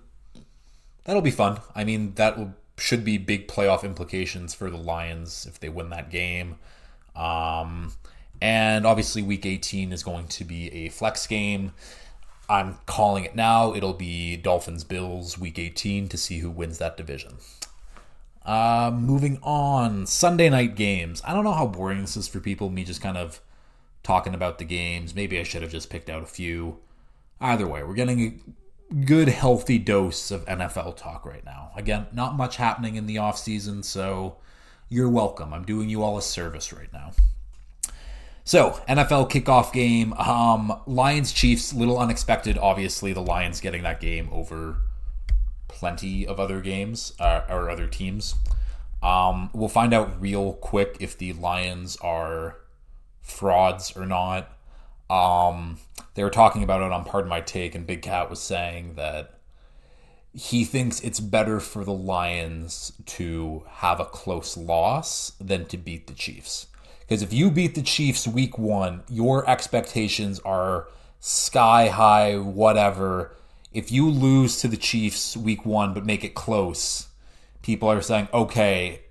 That'll 1.05 1.23
be 1.23 1.31
fun. 1.31 1.61
I 1.75 1.85
mean, 1.85 2.14
that 2.14 2.38
will 2.38 2.55
should 2.77 3.05
be 3.05 3.19
big 3.19 3.47
playoff 3.47 3.85
implications 3.85 4.55
for 4.55 4.71
the 4.71 4.77
Lions 4.77 5.47
if 5.47 5.61
they 5.61 5.69
win 5.69 5.90
that 5.90 6.11
game. 6.11 6.57
Um, 7.14 7.93
and 8.43 8.87
obviously, 8.87 9.23
week 9.23 9.47
18 9.47 9.93
is 9.93 10.03
going 10.03 10.27
to 10.29 10.45
be 10.45 10.73
a 10.73 10.88
flex 10.88 11.27
game. 11.27 11.73
I'm 12.49 12.79
calling 12.87 13.25
it 13.25 13.35
now. 13.35 13.75
It'll 13.75 13.95
be 13.95 14.37
Dolphins 14.37 14.85
Bills 14.85 15.38
week 15.38 15.59
18 15.59 16.09
to 16.09 16.17
see 16.17 16.40
who 16.40 16.51
wins 16.51 16.79
that 16.79 16.97
division. 16.97 17.37
Uh, 18.45 18.90
moving 18.95 19.38
on, 19.43 20.07
Sunday 20.07 20.51
night 20.51 20.75
games. 20.75 21.23
I 21.25 21.33
don't 21.33 21.45
know 21.45 21.53
how 21.53 21.67
boring 21.67 22.03
this 22.03 22.17
is 22.17 22.29
for 22.29 22.40
people, 22.40 22.69
me 22.69 22.85
just 22.85 23.01
kind 23.01 23.17
of 23.17 23.40
talking 24.03 24.35
about 24.35 24.59
the 24.59 24.64
games. 24.64 25.14
Maybe 25.14 25.40
I 25.40 25.45
should 25.45 25.62
have 25.62 25.71
just 25.71 25.88
picked 25.88 26.11
out 26.11 26.23
a 26.23 26.27
few. 26.27 26.79
Either 27.40 27.67
way, 27.67 27.83
we're 27.83 27.95
getting 27.95 28.55
good, 29.04 29.28
healthy 29.28 29.78
dose 29.78 30.30
of 30.30 30.44
NFL 30.46 30.96
talk 30.96 31.24
right 31.24 31.44
now. 31.44 31.70
Again, 31.74 32.07
not 32.12 32.37
much 32.37 32.57
happening 32.57 32.96
in 32.96 33.07
the 33.07 33.16
offseason, 33.16 33.85
so 33.85 34.37
you're 34.88 35.09
welcome. 35.09 35.52
I'm 35.52 35.64
doing 35.64 35.88
you 35.88 36.02
all 36.02 36.16
a 36.16 36.22
service 36.22 36.72
right 36.72 36.92
now. 36.92 37.12
So, 38.44 38.80
NFL 38.88 39.30
kickoff 39.30 39.72
game. 39.72 40.12
Um, 40.14 40.80
Lions 40.87 41.33
Chiefs, 41.33 41.72
little 41.72 41.98
unexpected, 41.98 42.59
obviously, 42.59 43.12
the 43.12 43.22
Lions 43.22 43.61
getting 43.61 43.83
that 43.85 44.00
game 44.00 44.28
over 44.30 44.76
plenty 45.66 46.26
of 46.26 46.38
other 46.38 46.61
games 46.61 47.14
uh, 47.18 47.42
or 47.48 47.70
other 47.70 47.87
teams. 47.87 48.35
Um, 49.02 49.50
we'll 49.52 49.68
find 49.68 49.92
out 49.92 50.20
real 50.20 50.54
quick 50.54 50.98
if 51.00 51.16
the 51.16 51.33
Lions 51.33 51.96
are 52.02 52.59
frauds 53.22 53.96
or 53.96 54.07
not. 54.07 54.50
Um, 55.11 55.79
they 56.14 56.25
were 56.25 56.31
talking 56.31 56.62
about 56.62 56.83
it 56.83 56.93
on 56.93 57.05
Pardon 57.05 57.29
My 57.29 57.40
Take, 57.40 57.75
and 57.75 57.87
Big 57.87 58.03
Cat 58.03 58.31
was 58.31 58.40
saying 58.40 58.95
that 58.95 59.38
he 60.33 60.64
thinks 60.64 61.01
it's 61.01 61.21
better 61.21 61.61
for 61.61 61.85
the 61.85 61.93
Lions 61.93 62.93
to 63.07 63.64
have 63.69 64.01
a 64.01 64.05
close 64.05 64.57
loss 64.57 65.33
than 65.40 65.67
to 65.67 65.77
beat 65.77 66.07
the 66.07 66.14
Chiefs. 66.14 66.67
Because 67.01 67.23
if 67.23 67.33
you 67.33 67.51
beat 67.51 67.75
the 67.75 67.83
Chiefs 67.83 68.27
week 68.27 68.59
one, 68.59 69.03
your 69.09 69.49
expectations 69.49 70.40
are 70.40 70.88
sky 71.21 71.88
high, 71.88 72.37
whatever. 72.37 73.37
If 73.73 73.93
you 73.93 74.09
lose 74.09 74.61
to 74.61 74.69
the 74.69 74.77
Chiefs 74.77 75.37
week 75.37 75.64
one 75.64 75.95
but 75.95 76.07
make 76.07 76.25
it 76.25 76.35
close, 76.35 77.09
people 77.62 77.88
are 77.88 78.01
saying, 78.01 78.29
okay, 78.33 79.03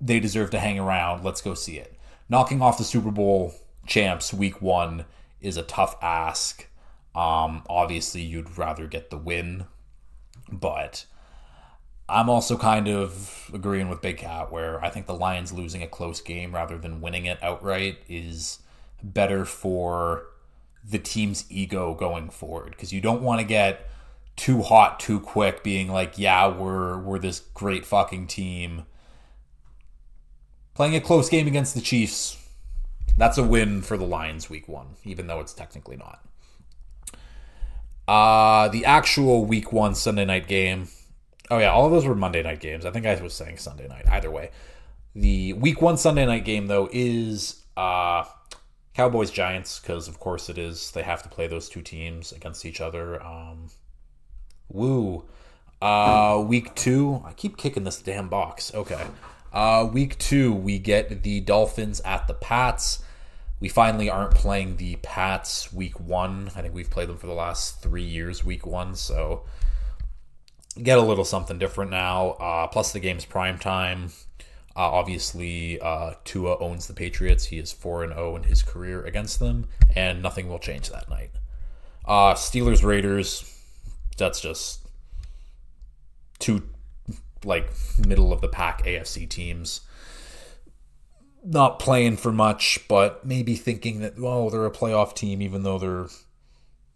they 0.00 0.20
deserve 0.20 0.50
to 0.50 0.58
hang 0.58 0.78
around. 0.78 1.24
Let's 1.24 1.40
go 1.40 1.54
see 1.54 1.78
it. 1.78 1.98
Knocking 2.28 2.60
off 2.60 2.78
the 2.78 2.84
Super 2.84 3.10
Bowl 3.10 3.54
champs 3.86 4.34
week 4.34 4.60
one 4.60 5.04
is 5.46 5.56
a 5.56 5.62
tough 5.62 5.96
ask. 6.02 6.66
Um, 7.14 7.62
obviously, 7.70 8.20
you'd 8.20 8.58
rather 8.58 8.86
get 8.86 9.10
the 9.10 9.16
win, 9.16 9.66
but 10.50 11.06
I'm 12.08 12.28
also 12.28 12.56
kind 12.56 12.88
of 12.88 13.50
agreeing 13.54 13.88
with 13.88 14.02
Big 14.02 14.18
Cat 14.18 14.52
where 14.52 14.84
I 14.84 14.90
think 14.90 15.06
the 15.06 15.14
Lions 15.14 15.52
losing 15.52 15.82
a 15.82 15.86
close 15.86 16.20
game 16.20 16.54
rather 16.54 16.76
than 16.76 17.00
winning 17.00 17.26
it 17.26 17.38
outright 17.42 17.98
is 18.08 18.58
better 19.02 19.44
for 19.44 20.26
the 20.88 20.98
team's 20.98 21.46
ego 21.48 21.94
going 21.94 22.30
forward 22.30 22.70
because 22.70 22.92
you 22.92 23.00
don't 23.00 23.22
want 23.22 23.40
to 23.40 23.46
get 23.46 23.88
too 24.36 24.62
hot 24.62 25.00
too 25.00 25.18
quick 25.18 25.64
being 25.64 25.88
like 25.88 26.16
yeah 26.16 26.46
we're 26.46 26.98
we're 26.98 27.18
this 27.18 27.40
great 27.40 27.84
fucking 27.84 28.26
team 28.26 28.84
playing 30.74 30.94
a 30.94 31.00
close 31.00 31.28
game 31.28 31.46
against 31.46 31.74
the 31.74 31.80
Chiefs 31.80 32.45
that's 33.16 33.38
a 33.38 33.42
win 33.42 33.82
for 33.82 33.96
the 33.96 34.04
Lions 34.04 34.50
week 34.50 34.68
1 34.68 34.86
even 35.04 35.26
though 35.26 35.40
it's 35.40 35.54
technically 35.54 35.96
not 35.96 36.24
uh 38.08 38.68
the 38.68 38.84
actual 38.84 39.44
week 39.44 39.72
1 39.72 39.94
Sunday 39.94 40.24
night 40.24 40.46
game 40.46 40.88
Oh 41.50 41.58
yeah, 41.58 41.70
all 41.70 41.86
of 41.86 41.92
those 41.92 42.06
were 42.06 42.14
Monday 42.14 42.42
night 42.42 42.60
games. 42.60 42.84
I 42.84 42.90
think 42.90 43.06
I 43.06 43.14
was 43.22 43.34
saying 43.34 43.58
Sunday 43.58 43.86
night. 43.86 44.04
Either 44.08 44.30
way, 44.30 44.50
the 45.14 45.52
week 45.52 45.80
one 45.80 45.96
Sunday 45.96 46.26
night 46.26 46.44
game 46.44 46.66
though 46.66 46.88
is 46.92 47.64
uh, 47.76 48.24
Cowboys 48.94 49.30
Giants 49.30 49.78
because 49.78 50.08
of 50.08 50.18
course 50.18 50.48
it 50.48 50.58
is. 50.58 50.90
They 50.90 51.02
have 51.02 51.22
to 51.22 51.28
play 51.28 51.46
those 51.46 51.68
two 51.68 51.82
teams 51.82 52.32
against 52.32 52.64
each 52.64 52.80
other. 52.80 53.22
Um, 53.22 53.68
woo. 54.68 55.24
Uh, 55.80 56.42
week 56.46 56.74
two, 56.74 57.22
I 57.24 57.32
keep 57.32 57.56
kicking 57.56 57.84
this 57.84 58.00
damn 58.00 58.28
box. 58.28 58.74
Okay. 58.74 59.06
Uh, 59.52 59.88
week 59.90 60.18
two, 60.18 60.52
we 60.52 60.78
get 60.78 61.22
the 61.22 61.40
Dolphins 61.40 62.00
at 62.00 62.26
the 62.26 62.34
Pats. 62.34 63.02
We 63.58 63.68
finally 63.68 64.10
aren't 64.10 64.34
playing 64.34 64.76
the 64.76 64.96
Pats 64.96 65.72
week 65.72 65.98
one. 65.98 66.50
I 66.54 66.62
think 66.62 66.74
we've 66.74 66.90
played 66.90 67.08
them 67.08 67.16
for 67.16 67.26
the 67.26 67.32
last 67.32 67.82
three 67.82 68.04
years, 68.04 68.44
week 68.44 68.66
one. 68.66 68.94
So 68.94 69.44
get 70.82 70.98
a 70.98 71.02
little 71.02 71.24
something 71.24 71.58
different 71.58 71.90
now. 71.90 72.30
Uh, 72.32 72.66
plus, 72.66 72.92
the 72.92 73.00
game's 73.00 73.24
prime 73.24 73.58
time. 73.58 74.10
Uh, 74.76 74.80
obviously, 74.80 75.80
uh, 75.80 76.12
Tua 76.24 76.58
owns 76.58 76.86
the 76.86 76.92
Patriots. 76.92 77.46
He 77.46 77.58
is 77.58 77.72
four 77.72 78.04
and 78.04 78.12
zero 78.12 78.32
oh 78.32 78.36
in 78.36 78.42
his 78.42 78.62
career 78.62 79.02
against 79.04 79.38
them, 79.38 79.68
and 79.94 80.22
nothing 80.22 80.48
will 80.48 80.58
change 80.58 80.90
that 80.90 81.08
night. 81.08 81.30
Uh, 82.04 82.34
Steelers 82.34 82.84
Raiders. 82.84 83.52
That's 84.18 84.40
just 84.40 84.80
two 86.38 86.62
like 87.44 87.70
middle 87.98 88.32
of 88.32 88.42
the 88.42 88.48
pack 88.48 88.84
AFC 88.84 89.28
teams. 89.28 89.80
Not 91.48 91.78
playing 91.78 92.16
for 92.16 92.32
much, 92.32 92.80
but 92.88 93.24
maybe 93.24 93.54
thinking 93.54 94.00
that 94.00 94.14
oh 94.18 94.50
they're 94.50 94.66
a 94.66 94.70
playoff 94.70 95.14
team, 95.14 95.40
even 95.40 95.62
though 95.62 95.78
they're 95.78 96.08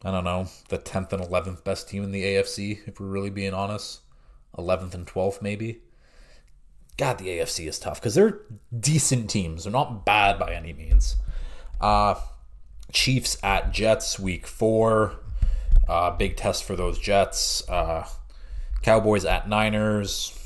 I 0.03 0.11
don't 0.11 0.25
know, 0.25 0.49
the 0.69 0.79
10th 0.79 1.13
and 1.13 1.23
11th 1.23 1.63
best 1.63 1.89
team 1.89 2.03
in 2.03 2.11
the 2.11 2.25
AFC, 2.25 2.89
if 2.89 2.99
we're 2.99 3.07
really 3.07 3.31
being 3.31 3.53
honest. 3.53 4.01
11th 4.57 4.95
and 4.95 5.07
12th, 5.07 5.43
maybe. 5.43 5.81
God, 6.97 7.19
the 7.19 7.29
AFC 7.29 7.69
is 7.69 7.79
tough 7.79 8.01
because 8.01 8.15
they're 8.15 8.41
decent 8.79 9.31
teams. 9.31 9.65
They're 9.65 9.73
not 9.73 10.05
bad 10.05 10.39
by 10.39 10.55
any 10.55 10.73
means. 10.73 11.17
Uh, 11.81 12.15
Chiefs 12.93 13.37
at 13.43 13.73
Jets, 13.73 14.19
week 14.19 14.47
four. 14.47 15.17
Uh, 15.87 16.11
big 16.11 16.37
test 16.37 16.65
for 16.65 16.77
those 16.77 16.99
Jets. 16.99 17.69
Uh, 17.69 18.07
Cowboys 18.83 19.25
at 19.25 19.49
Niners. 19.49 20.37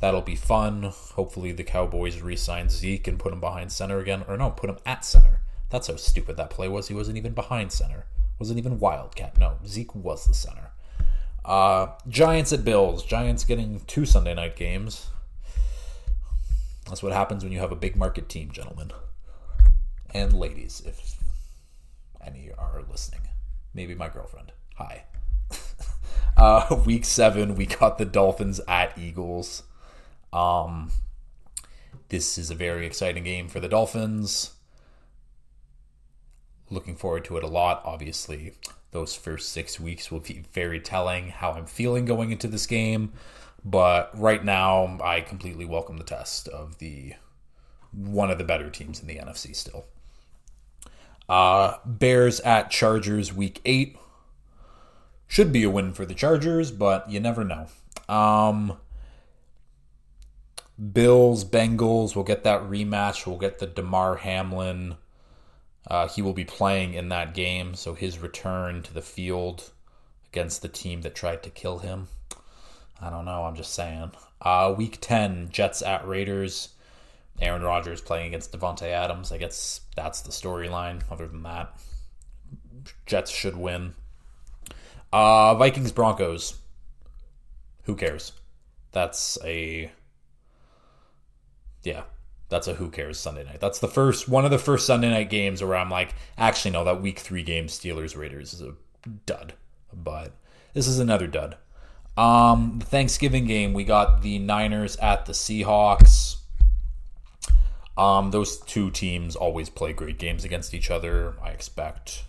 That'll 0.00 0.22
be 0.22 0.36
fun. 0.36 0.92
Hopefully, 1.14 1.52
the 1.52 1.64
Cowboys 1.64 2.20
re 2.20 2.36
sign 2.36 2.68
Zeke 2.68 3.08
and 3.08 3.18
put 3.18 3.32
him 3.32 3.40
behind 3.40 3.72
center 3.72 3.98
again. 3.98 4.24
Or 4.28 4.36
no, 4.36 4.50
put 4.50 4.70
him 4.70 4.78
at 4.86 5.04
center. 5.04 5.40
That's 5.70 5.88
how 5.88 5.96
stupid 5.96 6.36
that 6.36 6.50
play 6.50 6.68
was. 6.68 6.88
He 6.88 6.94
wasn't 6.94 7.18
even 7.18 7.32
behind 7.32 7.72
center 7.72 8.06
wasn't 8.38 8.58
even 8.58 8.78
Wildcat. 8.78 9.38
No, 9.38 9.56
Zeke 9.66 9.94
was 9.94 10.24
the 10.24 10.34
center. 10.34 10.70
Uh, 11.44 11.88
Giants 12.08 12.52
at 12.52 12.64
Bills. 12.64 13.04
Giants 13.04 13.44
getting 13.44 13.80
two 13.86 14.04
Sunday 14.04 14.34
night 14.34 14.56
games. 14.56 15.08
That's 16.86 17.02
what 17.02 17.12
happens 17.12 17.42
when 17.42 17.52
you 17.52 17.58
have 17.58 17.72
a 17.72 17.76
big 17.76 17.96
market 17.96 18.28
team, 18.28 18.50
gentlemen. 18.50 18.92
And 20.14 20.32
ladies, 20.32 20.82
if 20.86 21.16
any 22.24 22.50
are 22.56 22.82
listening. 22.90 23.22
Maybe 23.74 23.94
my 23.94 24.08
girlfriend. 24.08 24.52
Hi. 24.76 25.04
uh, 26.36 26.80
week 26.86 27.04
seven, 27.04 27.56
we 27.56 27.66
got 27.66 27.98
the 27.98 28.04
Dolphins 28.04 28.60
at 28.68 28.96
Eagles. 28.96 29.64
Um, 30.32 30.90
this 32.08 32.38
is 32.38 32.50
a 32.50 32.54
very 32.54 32.86
exciting 32.86 33.24
game 33.24 33.48
for 33.48 33.60
the 33.60 33.68
Dolphins 33.68 34.52
looking 36.70 36.96
forward 36.96 37.24
to 37.26 37.36
it 37.36 37.44
a 37.44 37.48
lot. 37.48 37.82
Obviously, 37.84 38.52
those 38.90 39.14
first 39.14 39.50
six 39.50 39.78
weeks 39.78 40.10
will 40.10 40.20
be 40.20 40.44
very 40.52 40.80
telling 40.80 41.28
how 41.28 41.52
I'm 41.52 41.66
feeling 41.66 42.04
going 42.04 42.30
into 42.30 42.48
this 42.48 42.66
game. 42.66 43.12
But 43.64 44.10
right 44.18 44.44
now, 44.44 44.98
I 45.02 45.20
completely 45.20 45.64
welcome 45.64 45.96
the 45.98 46.04
test 46.04 46.48
of 46.48 46.78
the 46.78 47.14
one 47.92 48.30
of 48.30 48.38
the 48.38 48.44
better 48.44 48.70
teams 48.70 49.00
in 49.00 49.08
the 49.08 49.16
NFC 49.16 49.54
still. 49.54 49.86
Uh, 51.28 51.76
Bears 51.84 52.40
at 52.40 52.70
Chargers 52.70 53.32
week 53.32 53.60
eight. 53.64 53.96
Should 55.26 55.52
be 55.52 55.62
a 55.62 55.70
win 55.70 55.92
for 55.92 56.06
the 56.06 56.14
Chargers, 56.14 56.70
but 56.70 57.10
you 57.10 57.20
never 57.20 57.44
know. 57.44 57.66
Um, 58.08 58.78
Bills, 60.92 61.44
Bengals, 61.44 62.14
we'll 62.14 62.24
get 62.24 62.44
that 62.44 62.62
rematch. 62.62 63.26
We'll 63.26 63.38
get 63.38 63.58
the 63.58 63.66
Damar 63.66 64.16
Hamlin 64.16 64.96
uh, 65.88 66.06
he 66.06 66.20
will 66.20 66.34
be 66.34 66.44
playing 66.44 66.94
in 66.94 67.08
that 67.08 67.34
game, 67.34 67.74
so 67.74 67.94
his 67.94 68.18
return 68.18 68.82
to 68.82 68.92
the 68.92 69.02
field 69.02 69.70
against 70.30 70.60
the 70.60 70.68
team 70.68 71.00
that 71.00 71.14
tried 71.14 71.42
to 71.42 71.50
kill 71.50 71.78
him. 71.78 72.08
I 73.00 73.08
don't 73.08 73.24
know. 73.24 73.44
I'm 73.44 73.56
just 73.56 73.72
saying. 73.72 74.12
Uh, 74.42 74.74
week 74.76 74.98
10, 75.00 75.48
Jets 75.50 75.80
at 75.80 76.06
Raiders. 76.06 76.70
Aaron 77.40 77.62
Rodgers 77.62 78.00
playing 78.00 78.26
against 78.26 78.52
Davante 78.52 78.82
Adams. 78.82 79.32
I 79.32 79.38
guess 79.38 79.80
that's 79.96 80.20
the 80.20 80.30
storyline. 80.30 81.02
Other 81.10 81.26
than 81.26 81.42
that, 81.44 81.74
Jets 83.06 83.30
should 83.30 83.56
win. 83.56 83.94
Uh, 85.10 85.54
Vikings 85.54 85.92
Broncos. 85.92 86.58
Who 87.84 87.94
cares? 87.94 88.32
That's 88.92 89.38
a. 89.42 89.90
Yeah, 91.88 92.02
that's 92.50 92.68
a 92.68 92.74
who 92.74 92.90
cares 92.90 93.18
Sunday 93.18 93.44
night. 93.44 93.60
That's 93.60 93.78
the 93.78 93.88
first 93.88 94.28
one 94.28 94.44
of 94.44 94.50
the 94.50 94.58
first 94.58 94.84
Sunday 94.84 95.08
night 95.08 95.30
games 95.30 95.64
where 95.64 95.74
I'm 95.74 95.88
like, 95.88 96.14
actually 96.36 96.72
no, 96.72 96.84
that 96.84 97.00
week 97.00 97.18
three 97.18 97.42
game 97.42 97.66
Steelers 97.66 98.14
Raiders 98.14 98.52
is 98.52 98.60
a 98.60 98.74
dud, 99.24 99.54
but 99.90 100.32
this 100.74 100.86
is 100.86 100.98
another 100.98 101.26
dud. 101.26 101.56
Um, 102.18 102.76
the 102.80 102.84
Thanksgiving 102.84 103.46
game, 103.46 103.72
we 103.72 103.84
got 103.84 104.20
the 104.20 104.38
Niners 104.38 104.96
at 104.96 105.24
the 105.24 105.32
Seahawks. 105.32 106.36
Um, 107.96 108.32
those 108.32 108.60
two 108.60 108.90
teams 108.90 109.34
always 109.34 109.70
play 109.70 109.94
great 109.94 110.18
games 110.18 110.44
against 110.44 110.74
each 110.74 110.90
other. 110.90 111.36
I 111.42 111.52
expect 111.52 112.24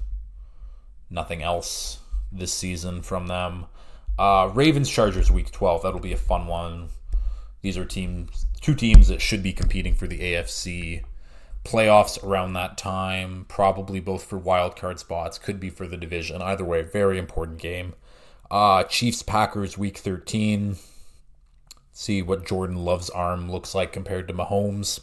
nothing 1.09 1.43
else 1.43 1.99
this 2.31 2.53
season 2.53 3.01
from 3.01 3.27
them. 3.27 3.65
Uh, 4.17 4.49
Ravens 4.53 4.89
Chargers 4.89 5.29
week 5.29 5.51
12. 5.51 5.83
That'll 5.83 5.99
be 5.99 6.13
a 6.13 6.17
fun 6.17 6.47
one. 6.47 6.91
These 7.61 7.77
are 7.77 7.85
teams, 7.85 8.45
two 8.61 8.75
teams 8.75 9.07
that 9.09 9.21
should 9.21 9.43
be 9.43 9.53
competing 9.53 9.93
for 9.93 10.07
the 10.07 10.19
AFC 10.19 11.03
playoffs 11.65 12.23
around 12.23 12.53
that 12.53 12.77
time. 12.77 13.45
Probably 13.47 13.99
both 13.99 14.23
for 14.23 14.37
wild 14.37 14.75
card 14.75 14.99
spots. 14.99 15.37
Could 15.37 15.59
be 15.59 15.69
for 15.69 15.87
the 15.87 15.97
division. 15.97 16.41
Either 16.41 16.63
way, 16.63 16.81
very 16.81 17.17
important 17.17 17.59
game. 17.59 17.93
Uh, 18.49 18.83
Chiefs 18.83 19.21
Packers 19.21 19.77
week 19.77 19.97
13. 19.97 20.77
See 21.91 22.21
what 22.21 22.45
Jordan 22.45 22.77
Love's 22.77 23.09
arm 23.09 23.51
looks 23.51 23.75
like 23.75 23.91
compared 23.91 24.27
to 24.29 24.33
Mahomes. 24.33 25.01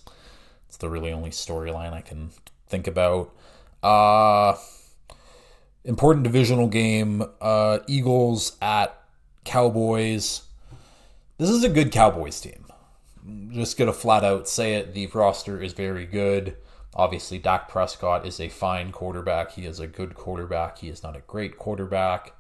It's 0.67 0.79
the 0.79 0.89
really 0.89 1.13
only 1.13 1.31
storyline 1.31 1.93
I 1.93 2.01
can 2.01 2.31
think 2.67 2.87
about. 2.87 3.35
Uh, 3.83 4.57
important 5.85 6.25
divisional 6.25 6.69
game. 6.69 7.23
Uh, 7.41 7.79
Eagles 7.87 8.57
at 8.61 8.99
Cowboys. 9.45 10.43
This 11.39 11.51
is 11.51 11.65
a 11.65 11.69
good 11.69 11.93
Cowboys 11.93 12.41
team. 12.41 12.65
Just 13.51 13.77
gonna 13.77 13.93
flat 13.93 14.25
out 14.25 14.49
say 14.49 14.77
it. 14.77 14.95
The 14.95 15.07
roster 15.09 15.61
is 15.61 15.75
very 15.75 16.07
good. 16.07 16.57
Obviously, 16.95 17.39
Dak 17.39 17.69
Prescott 17.69 18.27
is 18.27 18.41
a 18.41 18.49
fine 18.49 18.91
quarterback. 18.91 19.53
He 19.53 19.67
is 19.67 19.79
a 19.79 19.87
good 19.87 20.15
quarterback. 20.15 20.79
He 20.79 20.89
is 20.89 21.03
not 21.03 21.15
a 21.15 21.21
great 21.27 21.59
quarterback. 21.59 22.33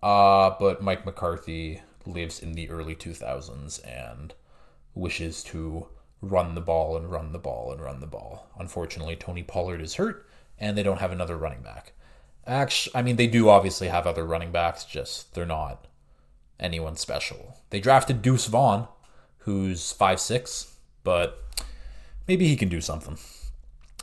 Uh, 0.00 0.54
but 0.60 0.80
Mike 0.80 1.04
McCarthy 1.04 1.82
lives 2.06 2.38
in 2.38 2.52
the 2.52 2.70
early 2.70 2.94
2000s 2.94 3.80
and 3.84 4.32
wishes 4.94 5.42
to 5.42 5.88
run 6.22 6.54
the 6.54 6.60
ball 6.60 6.96
and 6.96 7.10
run 7.10 7.32
the 7.32 7.40
ball 7.40 7.72
and 7.72 7.80
run 7.80 7.98
the 7.98 8.06
ball. 8.06 8.48
Unfortunately, 8.60 9.16
Tony 9.16 9.42
Pollard 9.42 9.80
is 9.80 9.96
hurt 9.96 10.24
and 10.56 10.78
they 10.78 10.84
don't 10.84 11.00
have 11.00 11.10
another 11.10 11.36
running 11.36 11.62
back. 11.62 11.94
Actually, 12.46 12.94
I 12.94 13.02
mean, 13.02 13.16
they 13.16 13.26
do 13.26 13.48
obviously 13.48 13.88
have 13.88 14.06
other 14.06 14.24
running 14.24 14.52
backs, 14.52 14.84
just 14.84 15.34
they're 15.34 15.44
not 15.44 15.88
anyone 16.58 16.96
special. 16.96 17.56
They 17.70 17.80
drafted 17.80 18.22
Deuce 18.22 18.46
Vaughn, 18.46 18.88
who's 19.38 19.92
five 19.92 20.20
six, 20.20 20.76
but 21.04 21.44
maybe 22.26 22.46
he 22.48 22.56
can 22.56 22.68
do 22.68 22.80
something. 22.80 23.18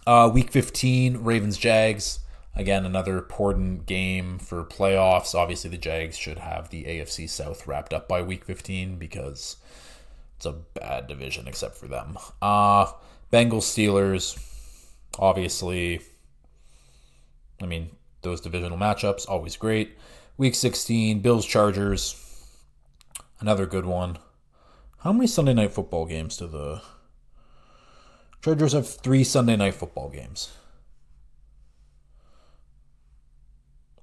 Uh, 0.05 0.29
week 0.33 0.51
15, 0.51 1.23
Ravens 1.23 1.57
Jags. 1.57 2.19
Again, 2.55 2.85
another 2.85 3.17
important 3.17 3.85
game 3.85 4.37
for 4.37 4.63
playoffs. 4.63 5.33
Obviously, 5.33 5.69
the 5.69 5.77
Jags 5.77 6.17
should 6.17 6.37
have 6.37 6.69
the 6.69 6.83
AFC 6.83 7.27
South 7.27 7.65
wrapped 7.65 7.93
up 7.93 8.07
by 8.07 8.21
week 8.21 8.45
15 8.45 8.97
because 8.97 9.57
it's 10.37 10.45
a 10.45 10.51
bad 10.51 11.07
division 11.07 11.47
except 11.47 11.75
for 11.75 11.87
them. 11.87 12.17
Uh, 12.41 12.85
Bengals 13.31 13.63
Steelers. 13.63 14.37
Obviously, 15.17 16.01
I 17.61 17.65
mean, 17.65 17.89
those 18.21 18.41
divisional 18.41 18.77
matchups, 18.77 19.27
always 19.27 19.55
great. 19.55 19.97
Week 20.37 20.53
16, 20.53 21.19
Bills 21.21 21.45
Chargers. 21.45 22.19
Another 23.43 23.65
good 23.65 23.85
one. 23.85 24.19
How 24.99 25.11
many 25.11 25.27
Sunday 25.27 25.53
night 25.53 25.73
football 25.73 26.05
games 26.05 26.37
do 26.37 26.47
the 26.47 26.81
Chargers 28.41 28.71
have? 28.71 28.87
Three 28.87 29.25
Sunday 29.25 29.57
night 29.57 29.73
football 29.73 30.09
games. 30.09 30.53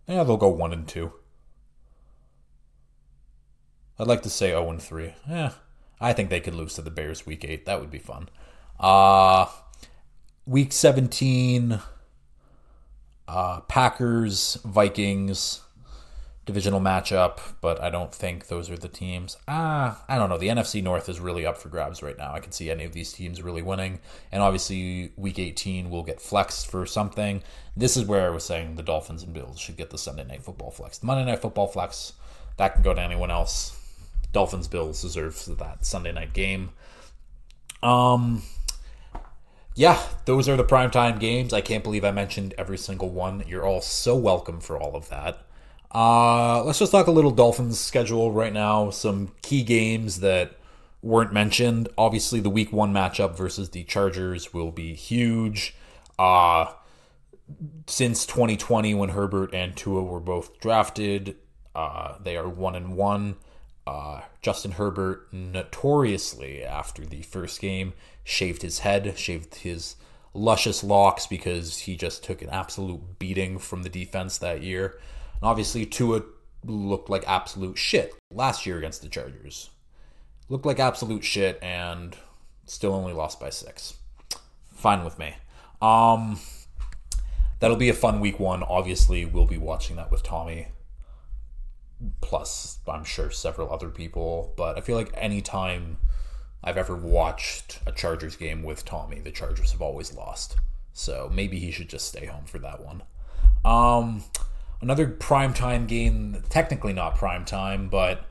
Yeah, 0.07 0.24
they'll 0.24 0.37
go 0.37 0.48
one 0.50 0.74
and 0.74 0.87
two. 0.87 1.14
I'd 3.98 4.09
like 4.09 4.20
to 4.24 4.29
say 4.29 4.48
0 4.48 4.68
and 4.72 4.83
3. 4.83 5.14
Yeah, 5.26 5.53
I 5.98 6.12
think 6.12 6.29
they 6.29 6.40
could 6.40 6.55
lose 6.55 6.74
to 6.74 6.83
the 6.83 6.90
Bears 6.90 7.24
week 7.24 7.42
8. 7.42 7.64
That 7.64 7.81
would 7.81 7.90
be 7.90 7.98
fun. 7.98 8.29
Uh 8.79 9.46
week 10.44 10.70
17 10.70 11.81
uh 13.26 13.61
Packers, 13.61 14.59
Vikings 14.66 15.62
divisional 16.51 16.81
matchup, 16.81 17.39
but 17.61 17.81
I 17.81 17.91
don't 17.91 18.13
think 18.13 18.49
those 18.49 18.69
are 18.71 18.77
the 18.77 18.89
teams. 18.89 19.37
Ah, 19.47 20.05
I 20.09 20.19
don't 20.19 20.29
know. 20.29 20.37
The 20.37 20.49
NFC 20.49 20.83
North 20.83 21.09
is 21.09 21.21
really 21.21 21.47
up 21.47 21.57
for 21.57 21.69
grabs 21.69 22.03
right 22.03 22.19
now. 22.19 22.35
I 22.35 22.41
can 22.41 22.51
see 22.51 22.71
any 22.71 22.85
of 22.85 22.93
these 22.93 23.13
teams 23.13 23.41
really 23.41 23.63
winning. 23.63 24.01
And 24.33 24.43
obviously, 24.43 25.13
week 25.17 25.39
18 25.39 25.91
will 25.91 26.03
get 26.03 26.21
flexed 26.21 26.69
for 26.69 26.87
something. 26.87 27.45
This 27.77 27.97
is 27.97 28.05
where 28.05 28.27
I 28.27 28.31
was 28.31 28.43
saying 28.43 28.75
the 28.75 28.83
Dolphins 28.83 29.23
and 29.23 29.33
Bills 29.33 29.61
should 29.61 29.77
get 29.77 29.91
the 29.91 29.99
Sunday 29.99 30.25
night 30.25 30.43
football 30.43 30.73
flex. 30.73 30.99
The 30.99 31.07
Monday 31.07 31.25
night 31.31 31.41
football 31.41 31.69
flex, 31.69 32.15
that 32.57 32.75
can 32.75 32.83
go 32.83 32.95
to 32.95 33.01
anyone 33.01 33.31
else. 33.31 33.79
Dolphins 34.33 34.67
Bills 34.67 35.01
deserves 35.01 35.47
that 35.47 35.87
Sunday 35.87 36.11
night 36.13 36.33
game. 36.33 36.71
Um 37.81 38.43
yeah, 39.77 40.03
those 40.25 40.49
are 40.49 40.57
the 40.57 40.65
primetime 40.65 41.21
games. 41.21 41.53
I 41.53 41.61
can't 41.61 41.85
believe 41.85 42.05
I 42.05 42.11
mentioned 42.11 42.55
every 42.59 42.77
single 42.77 43.09
one. 43.09 43.45
You're 43.47 43.65
all 43.65 43.81
so 43.81 44.17
welcome 44.17 44.61
for 44.61 44.77
all 44.77 44.97
of 44.97 45.09
that. 45.11 45.47
Uh, 45.92 46.62
let's 46.64 46.79
just 46.79 46.92
talk 46.92 47.07
a 47.07 47.11
little 47.11 47.31
Dolphins 47.31 47.79
schedule 47.81 48.31
right 48.31 48.53
now. 48.53 48.90
Some 48.90 49.33
key 49.42 49.62
games 49.62 50.20
that 50.20 50.53
weren't 51.03 51.33
mentioned. 51.33 51.88
Obviously, 51.98 52.40
the 52.40 52.50
week 52.50 52.72
one 52.72 52.92
matchup 52.92 53.37
versus 53.37 53.70
the 53.70 53.85
Chargers 53.85 54.55
will 54.55 54.70
be 54.70 54.94
huge. 54.94 55.74
Uh, 56.18 56.66
since 57.87 58.24
2020, 58.26 58.94
when 58.94 59.11
Herbert 59.11 59.53
and 59.53 59.76
Tua 59.76 60.03
were 60.03 60.20
both 60.20 60.61
drafted, 60.61 61.37
uh, 61.74 62.16
they 62.22 62.37
are 62.37 62.48
one 62.48 62.76
and 62.76 62.96
one. 62.96 63.37
Uh, 63.87 64.20
Justin 64.42 64.72
Herbert 64.72 65.26
notoriously, 65.33 66.62
after 66.62 67.05
the 67.05 67.22
first 67.22 67.61
game, 67.61 67.94
shaved 68.22 68.62
his 68.62 68.81
head, 68.81 69.18
shaved 69.18 69.57
his 69.57 69.96
luscious 70.33 70.85
locks 70.85 71.26
because 71.26 71.79
he 71.79 71.96
just 71.96 72.22
took 72.22 72.40
an 72.42 72.50
absolute 72.50 73.18
beating 73.18 73.59
from 73.59 73.83
the 73.83 73.88
defense 73.88 74.38
that 74.38 74.62
year. 74.62 75.00
And 75.40 75.48
obviously, 75.48 75.87
Tua 75.87 76.22
looked 76.64 77.09
like 77.09 77.24
absolute 77.26 77.79
shit 77.79 78.14
last 78.31 78.66
year 78.66 78.79
against 78.79 79.03
the 79.03 79.09
Chargers. 79.09 79.70
Looked 80.48 80.66
like 80.66 80.81
absolute 80.81 81.24
shit 81.24 81.59
and 81.62 82.16
still 82.66 82.92
only 82.92 83.12
lost 83.12 83.40
by 83.40 83.50
six. 83.50 83.94
Fine 84.72 85.05
with 85.05 85.18
me. 85.18 85.35
Um, 85.81 86.38
that'll 87.61 87.76
be 87.76 87.88
a 87.88 87.94
fun 87.94 88.20
week 88.20 88.38
one. 88.40 88.62
Obviously, 88.62 89.24
we'll 89.24 89.46
be 89.46 89.59
watching 89.59 89.96
that 89.96 90.11
with 90.11 90.22
Tommy. 90.22 90.68
Plus, 92.20 92.79
I'm 92.88 93.05
sure 93.05 93.31
several 93.31 93.72
other 93.72 93.88
people. 93.88 94.55
But 94.57 94.76
I 94.76 94.81
feel 94.81 94.96
like 94.96 95.12
anytime 95.14 95.98
I've 96.62 96.76
ever 96.76 96.96
watched 96.96 97.81
a 97.87 97.92
Chargers 97.92 98.37
game 98.37 98.62
with 98.62 98.85
Tommy, 98.85 99.20
the 99.20 99.31
Chargers 99.31 99.72
have 99.72 99.83
always 99.83 100.14
lost. 100.14 100.57
So 100.92 101.31
maybe 101.33 101.59
he 101.59 101.70
should 101.70 101.88
just 101.88 102.09
stay 102.09 102.26
home 102.26 102.44
for 102.44 102.59
that 102.59 102.85
one. 102.85 103.03
Um, 103.64 104.24
another 104.81 105.07
primetime 105.07 105.87
game, 105.87 106.43
technically 106.49 106.93
not 106.93 107.16
prime 107.16 107.45
time, 107.45 107.88
but 107.88 108.25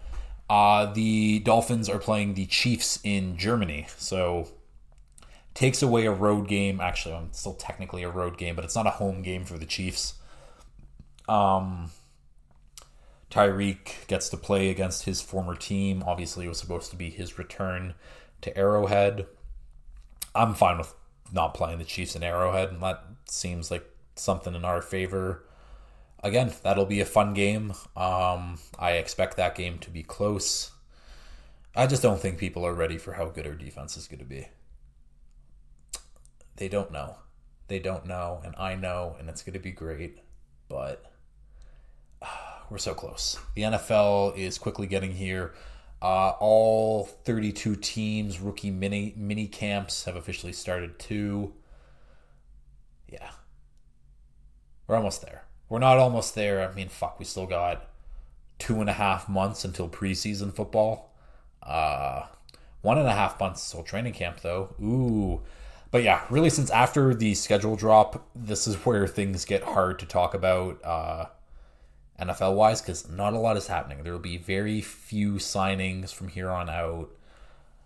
uh, 0.50 0.92
the 0.92 1.40
Dolphins 1.40 1.90
are 1.90 2.00
playing 2.00 2.34
the 2.34 2.46
Chiefs 2.48 3.00
in 3.04 3.38
Germany. 3.38 3.88
So 3.98 4.48
takes 5.54 5.82
away 5.82 6.06
a 6.06 6.12
road 6.12 6.48
game. 6.48 6.80
Actually, 6.80 7.16
I'm 7.16 7.34
still 7.34 7.54
technically 7.54 8.04
a 8.04 8.10
road 8.10 8.38
game, 8.38 8.56
but 8.56 8.66
it's 8.66 8.76
not 8.76 8.88
a 8.88 8.92
home 8.92 9.22
game 9.22 9.46
for 9.46 9.58
the 9.58 9.66
Chiefs. 9.66 10.16
Um, 11.28 11.92
Tyreek 13.30 14.08
gets 14.08 14.30
to 14.30 14.38
play 14.38 14.70
against 14.70 15.06
his 15.06 15.22
former 15.22 15.56
team. 15.56 16.04
Obviously, 16.06 16.46
it 16.46 16.50
was 16.50 16.58
supposed 16.58 16.90
to 16.92 16.98
be 16.98 17.10
his 17.10 17.38
return 17.38 17.94
to 18.42 18.58
Arrowhead. 18.58 19.28
I'm 20.34 20.56
fine 20.56 20.80
with 20.80 20.94
not 21.32 21.54
playing 21.54 21.78
the 21.78 21.86
Chiefs 21.86 22.16
in 22.16 22.24
Arrowhead, 22.24 22.70
and 22.70 22.82
that 22.82 23.04
seems 23.26 23.70
like 23.70 23.86
something 24.16 24.56
in 24.56 24.66
our 24.66 24.82
favor 24.82 25.44
again, 26.24 26.54
that'll 26.64 26.86
be 26.86 27.02
a 27.02 27.06
fun 27.06 27.34
game. 27.34 27.74
Um, 27.96 28.60
I 28.78 28.94
expect 28.94 29.38
that 29.38 29.56
game 29.56 29.80
to 29.80 29.90
be 29.90 30.04
close. 30.04 30.72
I 31.76 31.88
just 31.88 32.02
don't 32.02 32.20
think 32.20 32.38
people 32.38 32.65
are 32.65 32.74
ready 32.74 32.98
for 32.98 33.13
how 33.13 33.26
good 33.26 33.48
our 33.48 33.54
defense 33.54 33.96
is 33.96 34.08
going 34.08 34.20
to 34.20 34.26
be. 34.26 34.48
They 36.58 36.67
don't 36.67 36.92
know. 36.92 37.17
They 37.67 37.80
don't 37.80 38.06
know, 38.06 38.42
and 38.44 38.56
I 38.58 38.76
know, 38.76 39.15
and 39.20 39.30
it's 39.30 39.44
going 39.44 39.54
to 39.54 39.60
be 39.60 39.72
great, 39.72 40.20
but 40.67 41.06
uh, 42.22 42.28
we're 42.70 42.80
so 42.80 42.94
close. 42.94 43.38
The 43.56 43.62
NFL 43.62 44.38
is 44.38 44.58
quickly 44.58 44.88
getting 44.88 45.13
here. 45.13 45.54
Uh, 46.02 46.32
all 46.40 47.06
32 47.06 47.76
teams, 47.76 48.40
rookie 48.40 48.72
mini 48.72 49.13
mini 49.17 49.48
camps 49.48 50.06
have 50.06 50.15
officially 50.15 50.54
started 50.54 50.98
too. 50.98 51.54
Yeah, 53.08 53.32
we're 54.88 54.96
almost 54.96 55.22
there. 55.22 55.44
We're 55.70 55.80
not 55.80 55.98
almost 55.98 56.36
there. 56.36 56.67
I 56.67 56.74
mean, 56.74 56.90
fuck, 56.90 57.20
we 57.20 57.26
still 57.26 57.46
got 57.46 57.88
two 58.58 58.82
and 58.82 58.90
a 58.90 58.94
half 58.94 59.30
months 59.30 59.63
until 59.63 59.88
preseason 59.88 60.54
football. 60.54 61.13
Uh, 61.62 62.24
one 62.82 62.98
and 62.98 63.08
a 63.08 63.13
half 63.13 63.40
months 63.40 63.72
until 63.72 63.84
training 63.84 64.13
camp, 64.13 64.42
though. 64.42 64.74
Ooh. 64.82 65.42
But 65.92 66.04
yeah, 66.04 66.24
really, 66.30 66.50
since 66.50 66.70
after 66.70 67.13
the 67.13 67.36
schedule 67.36 67.76
drop, 67.76 68.28
this 68.36 68.67
is 68.67 68.76
where 68.86 69.08
things 69.08 69.46
get 69.46 69.63
hard 69.63 70.00
to 70.00 70.06
talk 70.06 70.34
about. 70.34 70.84
Uh, 70.84 71.26
NFL 72.20 72.56
wise 72.56 72.82
because 72.82 73.10
not 73.10 73.34
a 73.34 73.40
lot 73.40 73.58
is 73.58 73.67
happening. 73.67 74.04
There 74.04 74.13
will 74.13 74.20
be 74.20 74.38
very 74.38 74.82
few 74.82 75.34
signings 75.36 76.13
from 76.13 76.28
here 76.28 76.50
on 76.50 76.70
out. 76.70 77.10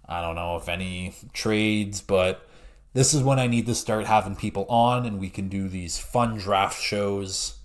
I 0.07 0.21
don't 0.21 0.35
know 0.35 0.57
if 0.57 0.67
any 0.67 1.13
trades, 1.33 2.01
but 2.01 2.47
this 2.93 3.13
is 3.13 3.23
when 3.23 3.39
I 3.39 3.47
need 3.47 3.65
to 3.67 3.75
start 3.75 4.05
having 4.05 4.35
people 4.35 4.65
on 4.65 5.05
and 5.05 5.19
we 5.19 5.29
can 5.29 5.49
do 5.49 5.69
these 5.69 5.97
fun 5.97 6.37
draft 6.37 6.81
shows 6.81 7.59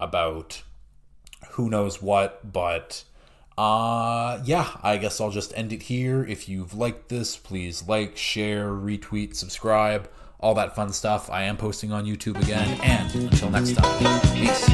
about 0.00 0.62
who 1.50 1.70
knows 1.70 2.02
what. 2.02 2.52
But 2.52 3.04
uh, 3.58 4.40
yeah, 4.44 4.68
I 4.82 4.96
guess 4.96 5.20
I'll 5.20 5.30
just 5.30 5.56
end 5.56 5.72
it 5.72 5.82
here. 5.82 6.24
If 6.24 6.48
you've 6.48 6.74
liked 6.74 7.08
this, 7.08 7.36
please 7.36 7.86
like, 7.86 8.16
share, 8.16 8.70
retweet, 8.70 9.36
subscribe, 9.36 10.10
all 10.40 10.54
that 10.54 10.74
fun 10.74 10.92
stuff. 10.92 11.30
I 11.30 11.44
am 11.44 11.56
posting 11.56 11.92
on 11.92 12.06
YouTube 12.06 12.42
again. 12.42 12.80
And 12.82 13.14
until 13.14 13.50
next 13.50 13.74
time, 13.74 14.20
peace. 14.32 14.68